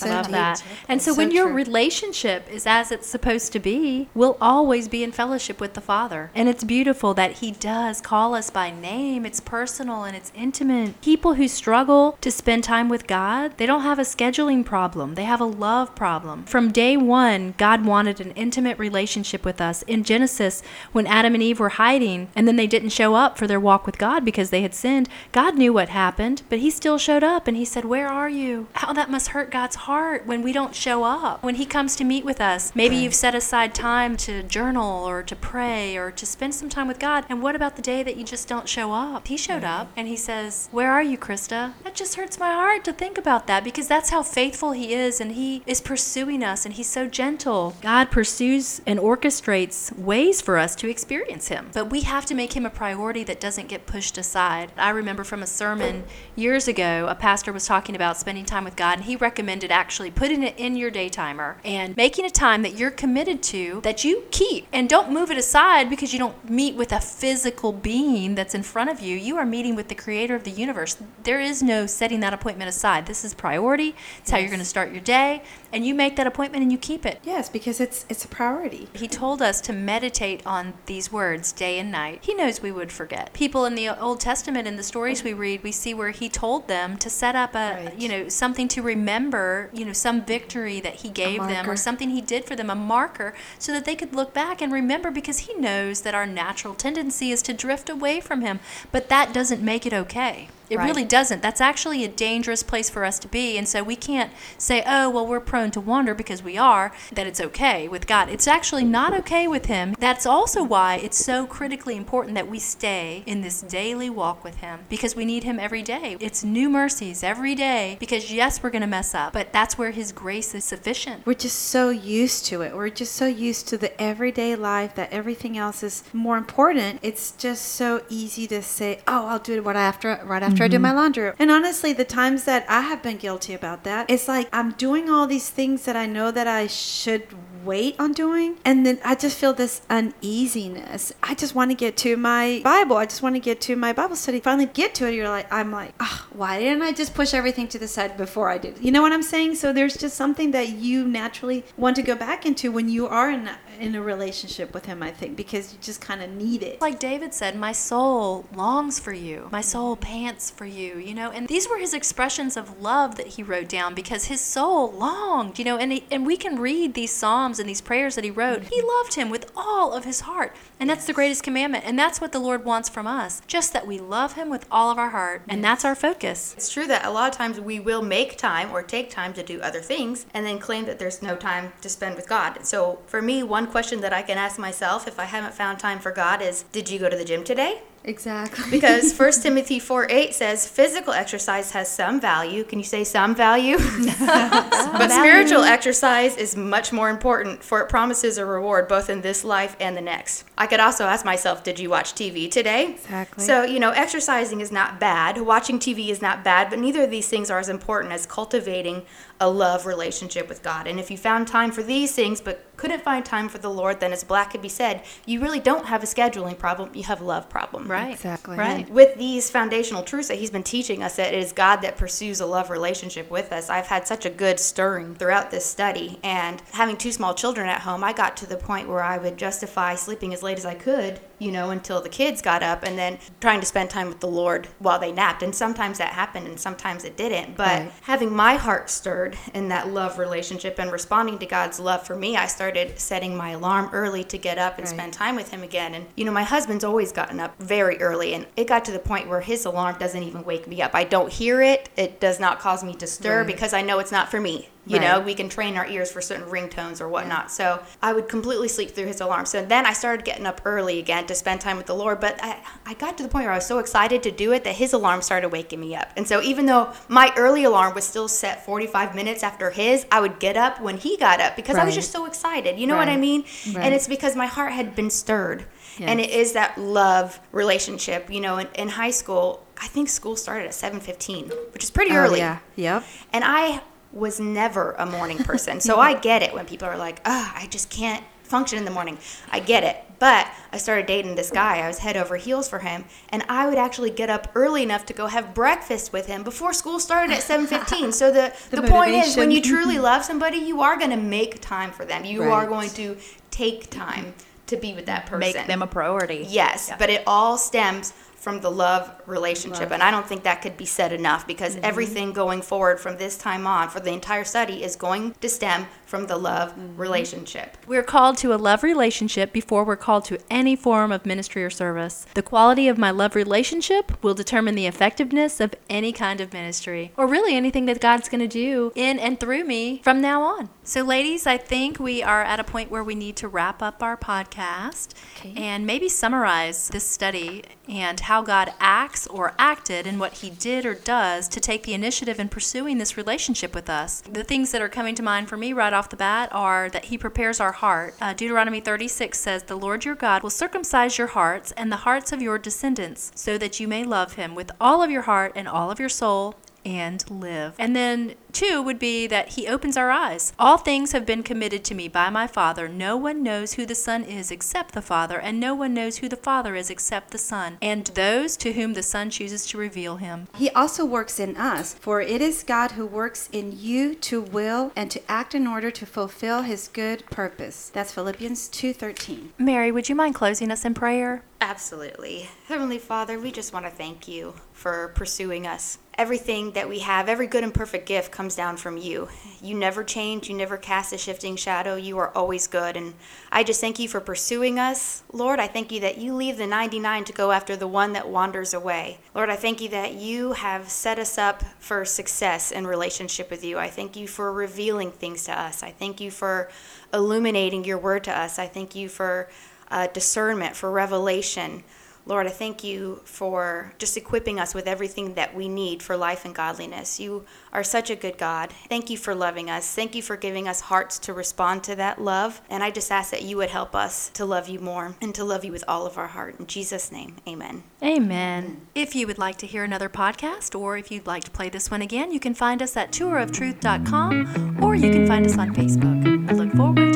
I 0.04 0.10
love 0.10 0.26
deep. 0.26 0.34
that. 0.34 0.64
And 0.88 1.02
so, 1.02 1.14
So 1.16 1.18
when 1.18 1.32
your 1.32 1.48
relationship 1.48 2.50
is 2.52 2.68
as 2.68 2.92
it's 2.92 3.08
supposed 3.08 3.54
to 3.54 3.60
be, 3.60 4.10
we'll 4.14 4.38
always 4.42 4.90
be 4.90 5.02
in 5.02 5.14
fellowship 5.14 5.62
with 5.62 5.76
the 5.76 5.82
Father. 5.82 6.30
And 6.36 6.50
it's 6.50 6.64
beautiful 6.64 7.14
that 7.14 7.34
He 7.34 7.52
does 7.52 8.02
call 8.02 8.36
us 8.36 8.50
by 8.50 8.70
name. 8.70 9.26
It's 9.26 9.40
personal 9.40 10.04
and 10.04 10.14
it's 10.14 10.32
intimate. 10.36 11.00
People 11.02 11.36
who 11.36 11.48
struggle 11.48 12.18
to 12.20 12.30
spend 12.32 12.66
time 12.66 12.90
with 12.90 13.08
God, 13.08 13.58
they 13.58 13.66
don't 13.66 13.84
have 13.84 13.98
a 13.98 14.02
scheduling 14.02 14.66
problem, 14.66 15.16
they 15.16 15.24
have 15.24 15.40
a 15.40 15.46
love 15.46 15.96
problem. 15.96 16.44
From 16.44 16.74
day 16.74 16.98
one, 16.98 17.54
God 17.58 17.86
wanted 17.86 18.20
an 18.20 18.32
intimate 18.32 18.78
relationship 18.78 19.46
with 19.46 19.62
us. 19.62 19.84
In 19.84 20.04
Genesis, 20.04 20.62
when 20.92 21.08
Adam 21.08 21.34
and 21.34 21.44
Eve 21.44 21.62
were 21.62 21.70
hiding 21.70 22.28
and 22.36 22.46
then 22.46 22.58
they 22.58 22.68
didn't 22.68 22.90
show 22.90 23.16
up 23.16 23.38
for 23.38 23.48
their 23.48 23.60
walk 23.60 23.86
with 23.86 23.98
God 23.98 24.26
because 24.26 24.50
they 24.50 24.64
had 24.64 24.74
sinned, 24.74 25.08
God 25.32 25.56
knew 25.56 25.72
what 25.72 25.88
happened, 25.88 26.42
but 26.50 26.60
He 26.60 26.70
still 26.70 26.98
showed 26.98 27.24
up 27.24 27.48
and 27.48 27.56
He 27.56 27.64
said, 27.64 27.86
Where 27.86 28.10
are 28.10 28.30
you? 28.30 28.68
How 28.74 28.92
that 28.92 29.10
must 29.10 29.30
hurt 29.30 29.50
God's 29.50 29.76
heart 29.76 29.85
when 29.86 30.42
we 30.42 30.52
don't 30.52 30.74
show 30.74 31.04
up. 31.04 31.44
When 31.44 31.56
He 31.56 31.66
comes 31.66 31.96
to 31.98 32.04
meet 32.04 32.26
with 32.26 32.42
us, 32.42 32.76
maybe 32.76 32.96
you've 32.96 33.14
set 33.14 33.36
aside 33.36 33.76
time 33.76 34.18
to 34.18 34.42
journal 34.42 35.08
or 35.08 35.22
to 35.22 35.36
pray 35.36 35.96
or 35.96 36.10
to 36.10 36.26
spend 36.26 36.56
some 36.56 36.70
time 36.70 36.88
with 36.88 36.98
God. 36.98 37.26
And 37.30 37.40
what 37.40 37.56
about 37.56 37.76
the 37.76 37.84
day 37.84 38.02
that 38.02 38.18
you 38.18 38.24
just 38.24 38.48
don't 38.48 38.68
show 38.68 38.92
up? 38.92 39.28
He 39.28 39.38
showed 39.38 39.64
up 39.64 39.92
and 39.96 40.08
He 40.08 40.16
says, 40.16 40.70
Where 40.72 40.92
are 40.92 41.04
you, 41.04 41.20
Krista? 41.20 41.74
That 41.84 41.94
just 41.94 42.16
hurts 42.16 42.40
my 42.40 42.52
heart 42.52 42.84
to 42.86 42.94
think 42.94 43.20
about 43.20 43.46
that 43.46 43.64
because 43.64 43.88
that's 43.88 44.10
how 44.10 44.24
faithful 44.24 44.72
He 44.72 44.94
is 44.94 45.22
and 45.22 45.34
He 45.34 45.62
is 45.68 45.82
pursuing 45.82 46.44
us 46.44 46.66
and 46.66 46.74
He's 46.74 46.90
so 46.90 47.08
gentle. 47.08 47.76
God 47.82 48.10
pursues 48.10 48.82
and 48.88 49.00
orchestrates 49.00 49.96
ways 49.96 50.42
for 50.42 50.58
us 50.58 50.76
to 50.78 50.90
experience 50.90 51.50
Him. 51.50 51.70
But 51.74 51.92
we 51.92 52.02
have 52.02 52.26
to 52.26 52.34
make 52.34 52.54
Him 52.54 52.66
a 52.66 52.72
priority 52.72 53.24
that 53.26 53.40
doesn't 53.40 53.68
get 53.68 53.86
pushed 53.86 54.18
aside. 54.18 54.72
I 54.78 54.90
remember 54.90 55.24
from 55.24 55.44
a 55.44 55.48
sermon 55.48 56.06
years 56.36 56.68
ago, 56.68 57.06
a 57.08 57.14
pastor 57.14 57.54
was 57.54 57.68
talking 57.68 57.96
about 57.96 58.18
spending 58.18 58.46
time 58.46 58.64
with 58.64 58.76
God 58.76 58.96
and 58.96 59.06
he 59.06 59.16
recommended 59.16 59.72
actually 59.76 60.10
putting 60.10 60.42
it 60.42 60.58
in 60.58 60.78
your 60.78 60.90
day 60.90 61.10
timer 61.10 61.58
and 61.66 61.96
making 61.98 62.24
a 62.24 62.30
time 62.30 62.62
that 62.62 62.78
you're 62.78 62.90
committed 62.90 63.44
to 63.44 63.82
that 63.84 64.06
you 64.06 64.24
keep 64.32 64.66
and 64.72 64.88
don't 64.88 65.12
move 65.12 65.30
it 65.30 65.38
aside 65.38 65.90
because 65.90 66.14
you 66.14 66.18
don't 66.18 66.50
meet 66.50 66.76
with 66.76 66.94
a 66.94 67.02
physical 67.02 67.74
being 67.74 68.36
that's 68.36 68.56
in 68.56 68.64
front 68.64 68.90
of 68.90 69.02
you. 69.02 69.18
You 69.18 69.36
are 69.36 69.46
meeting 69.46 69.76
with 69.76 69.90
the 69.90 69.96
creator 69.96 70.34
of 70.34 70.46
the 70.46 70.52
universe. 70.52 70.98
There 71.24 71.42
is 71.42 71.62
no 71.62 71.88
setting 71.88 72.22
that 72.22 72.34
appointment 72.34 72.70
aside. 72.70 73.06
This 73.06 73.26
is 73.26 73.34
priority. 73.34 73.96
It's 74.20 74.32
how 74.32 74.38
you're 74.38 74.48
going 74.48 74.60
to 74.60 74.66
start 74.66 74.94
your 74.94 75.02
day 75.02 75.44
and 75.76 75.86
you 75.86 75.94
make 75.94 76.16
that 76.16 76.26
appointment 76.26 76.64
and 76.64 76.72
you 76.72 76.78
keep 76.78 77.06
it. 77.06 77.20
Yes, 77.24 77.50
because 77.50 77.82
it's 77.82 78.06
it's 78.08 78.24
a 78.24 78.30
priority. 78.30 78.88
He 78.94 79.10
told 79.10 79.42
us 79.42 79.60
to 79.62 79.74
meditate 79.74 80.42
on 80.46 80.74
these 80.86 81.12
words 81.12 81.52
day 81.52 81.78
and 81.78 81.92
night. 81.92 82.20
He 82.22 82.34
knows 82.34 82.62
we 82.62 82.72
would 82.72 82.94
forget. 82.94 83.34
People 83.34 83.66
in 83.66 83.76
the 83.76 83.90
Old 83.90 84.22
Testament 84.22 84.68
in 84.68 84.78
the 84.78 84.84
stories 84.84 85.22
we 85.22 85.34
read, 85.34 85.64
we 85.64 85.74
see 85.74 85.94
where 85.94 86.12
he 86.12 86.30
told 86.30 86.70
them 86.70 86.98
to 86.98 87.10
set 87.10 87.36
up 87.36 87.54
a, 87.54 87.66
Right. 87.76 88.00
you 88.00 88.08
know, 88.08 88.30
something 88.30 88.70
to 88.70 88.82
remember, 88.82 89.70
you 89.74 89.84
know, 89.84 89.92
some 89.94 90.24
victory 90.24 90.80
that 90.80 90.96
he 90.96 91.10
gave 91.10 91.42
them 91.42 91.70
or 91.70 91.76
something 91.76 92.12
he 92.12 92.22
did 92.22 92.46
for 92.46 92.56
them, 92.56 92.70
a 92.70 92.76
marker 92.76 93.34
so 93.60 93.74
that 93.74 93.84
they 93.84 93.96
could 93.96 94.16
look 94.16 94.34
back 94.34 94.62
and 94.62 94.72
remember 94.72 95.12
because 95.12 95.40
he 95.40 95.54
knows 95.56 96.02
that 96.02 96.16
our 96.16 96.26
natural 96.26 96.74
tendency 96.74 97.32
is 97.32 97.42
to 97.42 97.54
drift 97.54 97.90
away 97.90 98.22
from 98.22 98.40
him, 98.42 98.62
but 98.94 99.10
that 99.10 99.34
doesn't 99.34 99.62
make 99.62 99.86
it 99.86 99.94
okay. 99.94 100.48
It 100.70 100.78
Right. 100.78 100.86
really 100.86 101.06
doesn't. 101.06 101.42
That's 101.42 101.62
actually 101.62 102.04
a 102.04 102.08
dangerous 102.08 102.64
place 102.64 102.90
for 102.90 103.06
us 103.06 103.20
to 103.20 103.28
be. 103.28 103.58
And 103.58 103.68
so 103.68 103.84
we 103.84 103.96
can't 103.96 104.32
say, 104.58 104.84
oh, 104.88 105.10
well, 105.10 105.26
we're 105.26 105.40
prone 105.40 105.72
to 105.72 105.80
wander 105.82 106.14
because 106.14 106.42
we 106.44 106.58
are, 106.58 106.92
that 107.14 107.28
it's 107.28 107.40
okay 107.42 107.88
with 107.88 108.08
God. 108.08 108.30
It's 108.30 108.48
actually 108.48 108.84
not 108.84 109.14
okay 109.20 109.48
with 109.48 109.66
Him. 109.68 109.96
That's 110.00 110.26
also 110.26 110.64
why 110.64 110.96
it's 110.96 111.24
so 111.24 111.46
critically 111.46 111.96
important 111.96 112.36
that 112.36 112.50
we 112.50 112.60
stay 112.60 113.24
in 113.26 113.42
this 113.42 113.62
daily 113.62 114.10
walk 114.10 114.44
with 114.44 114.58
Him 114.58 114.80
because 114.90 115.16
we 115.16 115.26
need 115.26 115.44
Him 115.44 115.60
every 115.60 115.82
day. 115.82 116.18
It's 116.20 116.44
new 116.44 116.70
mercies 116.70 117.24
every 117.24 117.56
day 117.56 117.98
because, 118.00 118.32
yes, 118.32 118.62
we're 118.64 118.70
going 118.72 118.82
to 118.82 118.88
mess 118.88 119.14
up, 119.14 119.34
but 119.34 119.54
that's 119.54 119.78
where 119.78 119.92
His 119.92 120.12
grace 120.12 120.56
is 120.56 120.66
sufficient. 120.66 121.26
We're 121.26 121.34
just 121.36 121.60
so 121.60 121.90
used 121.90 122.46
to 122.48 122.62
it. 122.62 122.76
We're 122.76 122.90
just 122.90 123.14
so 123.16 123.26
used 123.28 123.68
to 123.70 123.78
the 123.78 124.00
everyday 124.02 124.56
life 124.56 124.96
that 124.96 125.12
everything 125.12 125.58
else 125.58 125.84
is 125.84 126.04
more 126.14 126.38
important. 126.38 127.00
It's 127.02 127.32
just 127.32 127.64
so 127.66 128.02
easy 128.10 128.48
to 128.48 128.62
say, 128.62 129.00
"Oh, 129.08 129.28
I'll 129.28 129.40
do 129.40 129.56
it 129.58 129.62
right 129.62 129.76
after 129.76 130.20
right 130.26 130.42
after 130.44 130.55
I 130.64 130.68
do 130.68 130.78
mm-hmm. 130.78 130.84
my 130.84 130.92
laundry." 130.94 131.34
And 131.38 131.52
honestly, 131.52 131.94
the 131.94 132.06
times 132.06 132.46
that 132.46 132.66
I 132.70 132.82
have 132.82 133.02
been 133.02 133.18
guilty 133.18 133.54
about 133.54 133.84
that, 133.84 134.10
it's 134.10 134.28
like 134.28 134.48
I'm 134.54 134.72
doing 134.72 135.10
all 135.10 135.28
these 135.28 135.50
things 135.50 135.86
that 135.86 135.96
I 135.96 136.06
know 136.06 136.32
that 136.32 136.48
I 136.48 136.68
should 136.68 137.28
wait 137.66 137.96
on 138.00 138.12
doing 138.12 138.58
and 138.64 138.86
then 138.86 139.00
i 139.04 139.16
just 139.16 139.38
feel 139.38 139.54
this 139.54 139.82
uneasiness 139.90 141.14
i 141.24 141.34
just 141.34 141.56
want 141.56 141.72
to 141.72 141.76
get 141.76 141.98
to 141.98 142.16
my 142.16 142.62
bible 142.64 142.98
i 142.98 143.06
just 143.06 143.22
want 143.22 143.36
to 143.36 143.40
get 143.40 143.60
to 143.62 143.76
my 143.76 143.92
bible 143.92 144.16
study 144.16 144.40
finally 144.40 144.66
get 144.68 144.94
to 144.96 145.08
it 145.08 145.14
you're 145.14 145.28
like 145.30 145.52
i'm 145.52 145.72
like 145.72 145.94
oh, 146.00 146.28
why 146.34 146.60
didn't 146.60 146.82
i 146.82 146.92
just 146.92 147.14
push 147.14 147.34
everything 147.34 147.68
to 147.68 147.80
the 147.80 147.88
side 147.88 148.16
before 148.18 148.50
i 148.50 148.58
did 148.58 148.78
you 148.80 148.92
know 148.92 149.02
what 149.02 149.12
i'm 149.12 149.24
saying 149.24 149.56
so 149.56 149.74
there's 149.74 149.98
just 149.98 150.16
something 150.16 150.52
that 150.52 150.70
you 150.70 151.08
naturally 151.08 151.64
want 151.78 151.96
to 151.96 152.02
go 152.02 152.16
back 152.16 152.46
into 152.46 152.72
when 152.72 152.88
you 152.90 153.08
are 153.08 153.30
in 153.32 153.48
a, 153.48 153.58
in 153.80 153.96
a 153.96 154.02
relationship 154.02 154.74
with 154.74 154.86
him 154.86 155.02
i 155.02 155.12
think 155.12 155.36
because 155.36 155.74
you 155.74 155.80
just 155.82 156.02
kind 156.02 156.22
of 156.22 156.30
need 156.30 156.62
it 156.64 156.80
Like 156.82 157.00
David 157.00 157.34
said, 157.34 157.56
my 157.56 157.72
soul 157.72 158.46
longs 158.54 159.00
for 159.00 159.14
you. 159.14 159.48
My 159.52 159.62
soul 159.62 159.96
pants 159.96 160.52
for 160.52 160.66
you, 160.66 160.98
you 160.98 161.14
know. 161.14 161.32
And 161.32 161.48
these 161.48 161.68
were 161.68 161.78
his 161.78 161.94
expressions 161.94 162.58
of 162.58 162.82
love 162.82 163.16
that 163.16 163.28
he 163.28 163.44
wrote 163.44 163.70
down 163.70 163.94
because 163.96 164.26
his 164.26 164.42
soul 164.42 164.92
longed, 164.92 165.58
you 165.58 165.66
know. 165.66 165.78
And 165.78 165.92
he, 165.92 166.06
and 166.12 166.26
we 166.26 166.38
can 166.38 166.60
read 166.60 166.94
these 166.94 167.12
psalms 167.12 167.55
and 167.60 167.70
these 167.70 167.82
prayers 167.82 168.16
that 168.16 168.24
he 168.24 168.32
wrote. 168.32 168.64
He 168.66 168.82
loved 168.82 169.16
him 169.16 169.30
with 169.30 169.52
all 169.56 169.94
of 169.94 170.06
his 170.06 170.22
heart. 170.22 170.56
And 170.80 170.90
that's 170.90 171.06
the 171.06 171.14
greatest 171.14 171.44
commandment. 171.44 171.86
And 171.86 171.98
that's 171.98 172.20
what 172.20 172.32
the 172.32 172.40
Lord 172.40 172.66
wants 172.66 172.90
from 172.90 173.08
us. 173.08 173.42
Just 173.48 173.74
that 173.74 173.88
we 173.88 174.00
love 174.00 174.34
him 174.34 174.50
with 174.50 174.66
all 174.70 174.92
of 174.92 174.98
our 174.98 175.10
heart. 175.10 175.42
And 175.48 175.64
that's 175.64 175.86
our 175.86 175.96
focus. 175.96 176.54
It's 176.58 176.72
true 176.72 176.88
that 176.88 177.06
a 177.06 177.10
lot 177.10 177.32
of 177.32 177.38
times 177.38 177.60
we 177.60 177.80
will 177.80 178.02
make 178.02 178.38
time 178.38 178.72
or 178.72 178.82
take 178.82 179.10
time 179.10 179.34
to 179.34 179.44
do 179.44 179.62
other 179.62 179.80
things 179.80 180.26
and 180.34 180.46
then 180.46 180.60
claim 180.60 180.86
that 180.86 181.00
there's 181.00 181.22
no 181.22 181.36
time 181.36 181.74
to 181.82 181.90
spend 181.90 182.16
with 182.16 182.28
God. 182.28 182.66
So 182.66 183.00
for 183.08 183.22
me, 183.22 183.44
one 183.44 183.68
question 183.68 184.02
that 184.02 184.14
I 184.14 184.22
can 184.22 184.38
ask 184.38 184.60
myself 184.60 185.08
if 185.08 185.20
I 185.20 185.26
haven't 185.26 185.54
found 185.54 185.80
time 185.80 186.00
for 186.00 186.12
God 186.12 186.42
is 186.42 186.64
Did 186.72 186.90
you 186.90 187.00
go 187.00 187.10
to 187.10 187.18
the 187.18 187.26
gym 187.26 187.44
today? 187.44 187.82
Exactly 188.06 188.72
Because 188.72 189.14
1 189.18 189.32
Timothy 189.42 189.80
4 189.80 190.08
8 190.10 190.34
says 190.34 190.68
physical 190.68 191.14
exercise 191.14 191.72
has 191.72 191.92
some 191.92 192.22
value. 192.22 192.64
Can 192.64 192.80
you 192.80 192.86
say 192.86 193.04
some 193.04 193.36
value? 193.36 193.78
but 194.20 195.10
spiritual 195.10 195.64
exercise 195.64 196.38
is 196.38 196.56
much 196.56 196.94
more 196.94 197.10
important, 197.10 197.64
for 197.64 197.82
it 197.82 197.90
promises 197.90 198.38
a 198.38 198.46
reward 198.46 198.88
both 198.88 199.10
in 199.10 199.22
this 199.22 199.44
life 199.44 199.76
and 199.80 199.96
the 199.98 200.02
next. 200.02 200.46
I 200.58 200.68
could 200.68 200.80
also 200.80 201.06
ask 201.06 201.26
myself, 201.26 201.64
Did 201.64 201.80
you 201.80 201.90
watch 201.90 202.14
TV 202.14 202.50
today? 202.50 202.94
Exactly. 202.94 203.44
So, 203.44 203.64
you 203.64 203.80
know, 203.80 203.92
exercising 203.92 204.62
is 204.62 204.72
not 204.72 205.00
bad, 205.00 205.42
watching 205.42 205.80
TV 205.80 206.10
is 206.10 206.22
not 206.22 206.44
bad, 206.44 206.70
but 206.70 206.80
neither 206.80 207.04
of 207.04 207.12
these 207.12 207.28
things 207.28 207.50
are 207.50 207.60
as 207.60 207.70
important 207.70 208.14
as 208.14 208.26
cultivating 208.26 209.04
a 209.40 209.50
love 209.50 209.86
relationship 209.86 210.48
with 210.48 210.64
God. 210.64 210.88
And 210.88 211.00
if 211.00 211.12
you 211.12 211.18
found 211.18 211.48
time 211.48 211.72
for 211.72 211.84
these 211.84 212.14
things 212.14 212.40
but 212.40 212.64
couldn't 212.78 213.04
find 213.04 213.26
time 213.26 213.50
for 213.50 213.58
the 213.58 213.70
Lord, 213.70 214.00
then 214.00 214.14
as 214.14 214.24
Blackaby 214.24 214.70
said, 214.70 215.04
you 215.26 215.42
really 215.42 215.60
don't 215.60 215.86
have 215.86 216.04
a 216.04 216.06
scheduling 216.06 216.58
problem, 216.58 216.90
you 216.94 217.04
have 217.04 217.22
a 217.22 217.24
love 217.24 217.50
problem. 217.50 217.90
Right. 217.90 218.14
Exactly. 218.14 218.58
Right. 218.58 218.90
With 218.90 219.18
these 219.18 219.50
foundational 219.50 220.04
truths 220.04 220.28
that 220.30 220.38
he's 220.38 220.52
been 220.52 220.64
teaching 220.64 221.04
us, 221.04 221.16
that 221.18 221.34
it 221.34 221.40
is 221.40 221.52
God 221.52 221.78
that 221.78 221.98
pursues 221.98 222.40
a 222.40 222.46
love 222.46 222.70
relationship 222.70 223.30
with 223.30 223.52
us. 223.52 223.70
I've 223.70 223.88
had 223.88 224.08
such 224.08 224.26
a 224.26 224.30
good 224.30 224.60
stirring 224.60 225.16
throughout 225.16 225.52
this 225.52 225.66
study. 225.66 226.20
And 226.24 226.62
having 226.72 226.98
two 226.98 227.12
small 227.12 227.34
children 227.34 227.68
at 227.68 227.82
home, 227.82 228.04
I 228.04 228.14
got 228.14 228.38
to 228.38 228.46
the 228.46 228.58
point 228.58 228.88
where 228.88 229.04
I 229.04 229.18
would 229.18 229.38
justify 229.38 229.96
sleeping 229.96 230.34
as 230.34 230.44
late 230.44 230.58
as 230.58 230.66
I 230.66 230.76
could, 230.76 231.20
you 231.46 231.52
know, 231.52 231.70
until 231.70 232.02
the 232.02 232.10
kids 232.10 232.42
got 232.42 232.64
up 232.64 232.82
and 232.84 232.98
then 232.98 233.20
trying 233.40 233.60
to 233.60 233.66
spend 233.68 233.90
time 233.92 234.08
with 234.08 234.20
the 234.20 234.28
Lord 234.28 234.68
while 234.80 234.98
they 234.98 235.12
napped. 235.12 235.44
And 235.44 235.54
sometimes 235.54 236.00
that 236.00 236.14
happened 236.14 236.48
and 236.48 236.60
sometimes 236.60 237.04
it 237.04 237.16
didn't. 237.16 237.56
But 237.56 237.66
Right. 237.82 237.92
having 238.02 238.36
my 238.36 238.56
heart 238.56 238.90
stirred 238.90 239.38
in 239.54 239.68
that 239.70 239.90
love 239.90 240.18
relationship 240.18 240.80
and 240.80 240.92
responding 240.92 241.38
to 241.40 241.46
God's 241.46 241.80
love 241.80 242.02
for 242.06 242.16
me, 242.16 242.36
I 242.36 242.48
started 242.48 243.00
setting 243.00 243.38
my 243.38 243.52
alarm 243.52 243.90
early 243.94 244.24
to 244.24 244.38
get 244.40 244.58
up 244.58 244.80
and 244.80 244.88
Right. 244.88 244.96
spend 244.96 245.14
time 245.14 245.36
with 245.36 245.52
him 245.52 245.62
again. 245.62 245.94
And 245.94 246.08
you 246.16 246.26
know, 246.26 246.32
my 246.32 246.44
husband's 246.44 246.84
always 246.84 247.12
gotten 247.12 247.40
up 247.40 247.54
very 247.60 248.02
early, 248.02 248.34
and 248.34 248.48
it 248.58 248.66
got 248.68 248.84
to 248.86 248.92
the 248.92 249.00
point 249.00 249.30
where 249.30 249.42
his 249.42 249.66
alarm 249.66 249.98
doesn't 250.00 250.24
even 250.24 250.44
wake 250.46 250.68
me 250.68 250.82
up. 250.82 250.96
I 250.96 251.04
don't 251.04 251.32
hear 251.32 251.62
it; 251.62 251.90
it 251.96 252.20
does 252.20 252.40
not 252.40 252.60
cause 252.60 252.84
me 252.84 252.96
to 252.96 253.06
stir 253.06 253.40
Right. 253.40 253.48
because 253.48 253.72
I 253.74 253.82
know 253.84 254.00
it's 254.00 254.12
not 254.12 254.32
for 254.32 254.40
me. 254.40 254.70
You 254.88 255.00
know, 255.00 255.20
we 255.20 255.34
can 255.34 255.50
train 255.50 255.78
our 255.78 255.88
ears 255.88 256.12
for 256.12 256.22
certain 256.22 256.46
ringtones 256.46 257.02
or 257.02 257.10
whatnot. 257.10 257.52
So 257.52 257.82
I 258.04 258.14
would 258.14 258.30
completely 258.30 258.68
sleep 258.68 258.92
through 258.92 259.08
his 259.08 259.20
alarm. 259.20 259.46
So 259.48 259.66
then 259.66 259.86
I 259.86 259.94
started 259.94 260.24
getting 260.26 260.46
up 260.46 260.62
early 260.64 261.00
again 261.00 261.26
to 261.28 261.34
spend 261.34 261.60
time 261.62 261.78
with 261.78 261.88
the 261.88 261.96
Lord. 261.96 262.20
But 262.20 262.40
I, 262.44 262.60
I 262.86 262.94
got 262.94 263.18
to 263.18 263.24
the 263.24 263.30
point 263.30 263.46
where 263.46 263.52
I 263.54 263.58
was 263.58 263.66
so 263.66 263.80
excited 263.80 264.22
to 264.24 264.32
do 264.32 264.52
it 264.52 264.64
that 264.64 264.76
his 264.76 264.94
alarm 264.94 265.24
started 265.24 265.50
waking 265.50 265.80
me 265.80 265.96
up. 265.96 266.10
And 266.16 266.28
so 266.28 266.40
even 266.44 266.68
though 266.68 266.94
my 267.08 267.34
early 267.36 267.64
alarm 267.64 267.96
was 267.96 268.06
still 268.06 268.28
set 268.28 268.64
45 268.66 269.16
minutes 269.16 269.42
after 269.42 269.72
his, 269.72 270.06
I 270.12 270.22
would 270.22 270.40
get 270.40 270.56
up 270.56 270.80
when 270.80 270.98
he 270.98 271.18
got 271.18 271.42
up 271.42 271.56
because 271.56 271.78
I 271.78 271.84
was 271.86 271.96
just 271.96 272.12
so 272.12 272.26
excited. 272.26 272.78
You 272.80 272.86
know 272.86 272.96
what 272.96 273.10
I 273.10 273.18
mean? 273.18 273.44
Right. 273.74 273.86
And 273.86 273.94
it's 273.96 274.08
because 274.08 274.36
my 274.36 274.46
heart 274.48 274.72
had 274.74 274.96
been 274.96 275.10
stirred. 275.10 275.66
And 276.00 276.20
it 276.20 276.30
is 276.30 276.54
that 276.54 276.78
love 276.78 277.40
relationship. 277.54 278.30
You 278.30 278.42
know, 278.42 278.58
in, 278.58 278.68
in 278.76 278.90
high 278.90 279.12
school, 279.12 279.66
I 279.82 279.88
think 279.88 280.10
school 280.10 280.36
started 280.36 280.66
at 280.68 280.72
7:15, 280.74 281.52
which 281.74 281.84
is 281.86 281.90
pretty 281.90 282.12
Oh, 282.12 282.16
early. 282.18 282.40
yeah. 282.40 282.60
Yep. 282.76 283.04
And 283.32 283.44
I 283.46 283.82
was 284.16 284.40
never 284.40 284.94
a 284.94 285.06
morning 285.06 285.38
person. 285.44 285.80
So 285.80 286.00
I 286.00 286.14
get 286.14 286.42
it 286.42 286.54
when 286.54 286.66
people 286.66 286.88
are 286.88 286.98
like, 286.98 287.20
oh, 287.26 287.52
I 287.56 287.68
just 287.70 287.90
can't 287.90 288.24
function 288.44 288.78
in 288.78 288.86
the 288.86 288.92
morning. 288.92 289.18
I 289.52 289.60
get 289.60 289.84
it. 289.84 289.98
But 290.18 290.48
I 290.72 290.78
started 290.78 291.08
dating 291.08 291.36
this 291.36 291.52
guy. 291.52 291.80
I 291.80 291.88
was 291.88 292.00
head 292.00 292.16
over 292.16 292.38
heels 292.38 292.70
for 292.70 292.80
him. 292.80 293.04
And 293.30 293.44
I 293.50 293.68
would 293.68 293.78
actually 293.78 294.12
get 294.12 294.30
up 294.30 294.50
early 294.56 294.82
enough 294.82 295.06
to 295.08 295.14
go 295.14 295.28
have 295.28 295.54
breakfast 295.54 296.14
with 296.14 296.28
him 296.28 296.44
before 296.44 296.72
school 296.72 297.00
started 297.00 297.34
at 297.34 297.42
7.15. 297.42 298.14
So 298.14 298.32
the, 298.32 298.56
the, 298.70 298.82
The 298.82 298.88
point 298.88 299.12
is, 299.12 299.36
when 299.36 299.52
you 299.52 299.62
truly 299.62 300.00
love 300.00 300.24
somebody, 300.24 300.58
you 300.58 300.82
are 300.82 300.98
going 300.98 301.10
to 301.10 301.18
make 301.18 301.60
time 301.60 301.92
for 301.92 302.06
them. 302.06 302.24
You 302.24 302.44
are 302.44 302.66
going 302.66 302.92
to 302.92 303.18
take 303.52 303.90
time 303.90 304.34
to 304.68 304.78
be 304.78 304.94
with 304.94 305.06
that 305.06 305.26
person. 305.26 305.40
Make 305.40 305.68
them 305.68 305.82
a 305.82 305.88
priority. 305.88 306.46
Yes, 306.48 306.92
but 306.98 307.10
it 307.10 307.24
all 307.28 307.58
stems 307.58 308.14
from 308.36 308.62
the 308.62 308.70
love 308.70 309.12
relationship. 309.26 309.92
And 309.92 310.04
I 310.04 310.12
don't 310.12 310.28
think 310.28 310.44
that 310.44 310.62
could 310.62 310.78
be 310.78 310.86
said 310.86 311.12
enough 311.12 311.48
because 311.48 311.76
mm-hmm. 311.76 311.86
everything 311.86 312.34
going 312.34 312.62
forward 312.62 313.00
from 313.00 313.18
this 313.18 313.38
time 313.38 313.66
on 313.66 313.90
for 313.90 314.00
the 314.00 314.12
entire 314.12 314.44
study 314.44 314.84
is 314.84 314.96
going 314.96 315.34
to 315.42 315.50
stem 315.50 315.88
from 316.16 316.28
the 316.28 316.38
love 316.38 316.72
mm-hmm. 316.72 316.96
relationship. 316.96 317.76
We're 317.86 318.02
called 318.02 318.38
to 318.38 318.54
a 318.54 318.56
love 318.56 318.84
relationship 318.84 319.52
before 319.52 319.84
we're 319.84 319.98
called 319.98 320.24
to 320.26 320.40
any 320.50 320.78
form 320.78 321.12
of 321.12 321.26
ministry 321.26 321.62
or 321.62 321.70
service. 321.70 322.26
The 322.36 322.42
quality 322.42 322.88
of 322.88 322.98
my 322.98 323.12
love 323.12 323.36
relationship 323.36 324.24
will 324.24 324.34
determine 324.34 324.76
the 324.76 324.88
effectiveness 324.88 325.60
of 325.60 325.76
any 325.90 326.14
kind 326.14 326.40
of 326.40 326.54
ministry, 326.54 327.12
or 327.18 327.28
really 327.28 327.54
anything 327.54 327.86
that 327.88 328.00
God's 328.00 328.30
going 328.30 328.40
to 328.40 328.48
do 328.48 328.94
in 328.96 329.20
and 329.20 329.38
through 329.38 329.66
me 329.66 330.00
from 330.06 330.22
now 330.22 330.42
on. 330.42 330.70
So, 330.84 331.02
ladies, 331.02 331.46
I 331.46 331.58
think 331.58 332.00
we 332.00 332.24
are 332.24 332.44
at 332.44 332.60
a 332.60 332.64
point 332.64 332.92
where 332.92 333.04
we 333.04 333.16
need 333.16 333.36
to 333.38 333.50
wrap 333.50 333.82
up 333.82 334.02
our 334.02 334.16
podcast 334.16 335.16
Okay. 335.40 335.54
and 335.58 335.86
maybe 335.86 336.08
summarize 336.08 336.88
this 336.90 337.06
study 337.06 337.64
and 337.90 338.20
how 338.22 338.42
God 338.42 338.74
acts 338.80 339.28
or 339.28 339.54
acted 339.60 340.08
and 340.08 340.20
what 340.20 340.34
he 340.34 340.50
did 340.50 340.86
or 340.86 340.94
does 340.94 341.48
to 341.50 341.60
take 341.60 341.84
the 341.84 341.94
initiative 341.94 342.40
in 342.40 342.50
pursuing 342.50 343.00
this 343.00 343.18
relationship 343.18 343.76
with 343.76 343.90
us. 343.90 344.22
The 344.22 344.44
things 344.44 344.72
that 344.72 344.82
are 344.82 344.90
coming 344.90 345.16
to 345.16 345.24
mind 345.24 345.50
for 345.50 345.58
me 345.58 345.74
right 345.74 345.94
off 345.94 346.05
the 346.10 346.16
bat 346.16 346.50
are 346.52 346.90
that 346.90 347.06
he 347.06 347.18
prepares 347.18 347.60
our 347.60 347.72
heart. 347.72 348.16
Uh, 348.22 348.34
Deuteronomy 348.34 348.80
36 348.80 349.40
says, 349.40 349.64
The 349.64 349.76
Lord 349.76 350.06
your 350.06 350.16
God 350.16 350.44
will 350.44 350.50
circumcise 350.50 351.18
your 351.18 351.28
hearts 351.28 351.72
and 351.74 351.92
the 351.92 351.98
hearts 351.98 352.32
of 352.32 352.42
your 352.42 352.58
descendants, 352.58 353.32
so 353.36 353.58
that 353.58 353.80
you 353.80 353.88
may 353.88 354.04
love 354.04 354.34
him 354.34 354.56
with 354.56 354.72
all 354.80 355.02
of 355.02 355.12
your 355.12 355.24
heart 355.24 355.52
and 355.56 355.68
all 355.68 355.92
of 355.92 356.00
your 356.00 356.10
soul 356.10 356.56
and 356.86 357.30
live. 357.30 357.76
And 357.80 357.96
then 357.96 358.36
two 358.54 358.82
would 358.82 359.00
be 359.00 359.28
that 359.28 359.50
he 359.50 359.68
opens 359.68 359.98
our 359.98 360.12
eyes. 360.12 360.54
All 360.58 360.78
things 360.78 361.12
have 361.12 361.26
been 361.26 361.44
committed 361.44 361.84
to 361.86 361.96
me 361.96 362.08
by 362.08 362.30
my 362.30 362.48
Father. 362.48 362.88
No 362.88 363.18
one 363.18 363.44
knows 363.44 363.74
who 363.74 363.86
the 363.86 363.96
Son 363.96 364.24
is 364.24 364.52
except 364.52 364.94
the 364.94 365.02
Father, 365.02 365.40
and 365.40 365.60
no 365.60 365.74
one 365.74 365.94
knows 365.94 366.18
who 366.18 366.30
the 366.30 366.36
Father 366.36 366.76
is 366.76 366.90
except 366.90 367.32
the 367.32 367.38
Son, 367.38 367.78
and 367.82 368.06
those 368.08 368.56
to 368.58 368.74
whom 368.74 368.94
the 368.94 369.04
Son 369.04 369.30
chooses 369.30 369.66
to 369.68 369.78
reveal 369.78 370.18
him. 370.18 370.48
He 370.56 370.70
also 370.70 371.04
works 371.04 371.40
in 371.40 371.58
us, 371.58 371.96
for 371.96 372.22
it 372.22 372.42
is 372.42 372.64
God 372.64 372.92
who 372.92 373.06
works 373.06 373.50
in 373.52 373.78
you 373.78 374.16
to 374.16 374.42
will 374.42 374.92
and 374.96 375.10
to 375.12 375.32
act 375.32 375.56
in 375.56 375.68
order 375.68 375.92
to 375.92 376.06
fulfill 376.06 376.62
his 376.62 376.88
good 376.88 377.26
purpose. 377.26 377.90
That's 377.94 378.14
Philippians 378.14 378.70
2:13. 378.70 379.54
Mary, 379.58 379.92
would 379.92 380.10
you 380.10 380.16
mind 380.16 380.36
closing 380.36 380.72
us 380.72 380.86
in 380.86 380.94
prayer? 380.94 381.44
Absolutely. 381.68 382.48
Heavenly 382.68 383.00
Father, 383.00 383.40
we 383.40 383.52
just 383.52 383.74
want 383.74 383.86
to 383.88 383.92
thank 383.92 384.28
you 384.28 384.54
for 384.72 385.12
pursuing 385.16 385.66
us. 385.66 385.98
Everything 386.16 386.74
that 386.74 386.88
we 386.88 387.00
have, 387.00 387.28
every 387.28 387.48
good 387.48 387.64
and 387.64 387.74
perfect 387.74 388.06
gift 388.06 388.32
comes 388.32 388.56
down 388.56 388.78
from 388.78 388.98
you. 388.98 389.30
You 389.64 389.74
never 389.74 390.04
change, 390.04 390.48
you 390.48 390.56
never 390.56 390.78
cast 390.78 391.12
a 391.12 391.18
shifting 391.18 391.56
shadow. 391.56 391.96
You 391.96 392.20
are 392.20 392.30
always 392.38 392.68
good. 392.68 392.96
And 392.96 393.16
I 393.52 393.64
just 393.64 393.82
thank 393.82 393.98
you 393.98 394.08
for 394.08 394.20
pursuing 394.20 394.78
us. 394.78 395.24
Lord, 395.34 395.60
I 395.60 395.66
thank 395.66 395.92
you 395.92 396.00
that 396.02 396.20
you 396.20 396.36
leave 396.36 396.58
the 396.58 396.68
99 396.68 397.24
to 397.24 397.34
go 397.34 397.52
after 397.52 397.76
the 397.76 397.88
one 397.88 398.14
that 398.14 398.30
wanders 398.30 398.76
away. 398.76 399.18
Lord, 399.34 399.50
I 399.50 399.56
thank 399.56 399.82
you 399.82 399.90
that 399.90 400.14
you 400.14 400.54
have 400.54 400.88
set 400.88 401.18
us 401.18 401.40
up 401.40 401.64
for 401.80 402.06
success 402.06 402.72
in 402.72 402.86
relationship 402.86 403.50
with 403.50 403.64
you. 403.64 403.80
I 403.80 403.90
thank 403.90 404.16
you 404.16 404.28
for 404.28 404.54
revealing 404.54 405.12
things 405.12 405.46
to 405.46 405.60
us. 405.60 405.82
I 405.82 405.90
thank 405.90 406.22
you 406.22 406.30
for 406.30 406.70
illuminating 407.12 407.86
your 407.86 407.98
word 407.98 408.24
to 408.26 408.38
us. 408.38 408.60
I 408.60 408.68
thank 408.68 408.94
you 408.94 409.10
for 409.10 409.50
uh, 409.90 410.08
discernment, 410.08 410.76
for 410.76 410.92
revelation. 410.92 411.84
Lord, 412.28 412.48
I 412.48 412.50
thank 412.50 412.84
you 412.84 413.22
for 413.24 413.94
just 414.00 414.18
equipping 414.18 414.60
us 414.60 414.74
with 414.74 414.88
everything 414.88 415.36
that 415.36 415.54
we 415.56 415.70
need 415.70 416.02
for 416.02 416.18
life 416.18 416.44
and 416.44 416.56
godliness. 416.56 417.20
You 417.20 417.46
are 417.72 417.84
such 417.84 418.10
a 418.10 418.16
good 418.16 418.40
God. 418.40 418.72
Thank 418.90 419.12
you 419.12 419.18
for 419.18 419.36
loving 419.36 419.70
us. 419.70 419.94
Thank 419.94 420.16
you 420.16 420.24
for 420.24 420.36
giving 420.36 420.68
us 420.68 420.82
hearts 420.82 421.20
to 421.20 421.34
respond 421.34 421.84
to 421.84 421.96
that 421.98 422.20
love. 422.20 422.62
And 422.68 422.82
I 422.82 422.90
just 422.90 423.12
ask 423.12 423.30
that 423.30 423.44
you 423.44 423.58
would 423.58 423.70
help 423.70 423.96
us 423.96 424.30
to 424.32 424.44
love 424.44 424.68
you 424.68 424.80
more 424.80 425.16
and 425.22 425.36
to 425.36 425.44
love 425.44 425.64
you 425.64 425.72
with 425.72 425.84
all 425.88 426.08
of 426.08 426.18
our 426.18 426.28
heart. 426.28 426.60
In 426.60 426.66
Jesus' 426.66 427.12
name, 427.12 427.36
amen. 427.48 427.84
Amen. 428.02 428.88
If 428.96 429.16
you 429.16 429.28
would 429.28 429.38
like 429.38 429.58
to 429.58 429.68
hear 429.68 429.84
another 429.84 430.10
podcast 430.10 430.80
or 430.80 430.98
if 430.98 431.12
you'd 431.12 431.28
like 431.28 431.44
to 431.44 431.52
play 431.52 431.70
this 431.70 431.92
one 431.92 432.02
again, 432.02 432.32
you 432.32 432.40
can 432.40 432.56
find 432.56 432.82
us 432.82 432.98
at 432.98 433.12
touroftruth.com 433.12 434.84
or 434.84 434.96
you 434.96 435.12
can 435.12 435.28
find 435.28 435.46
us 435.46 435.60
on 435.60 435.76
Facebook. 435.76 436.50
I 436.50 436.54
look 436.54 436.74
forward 436.74 437.14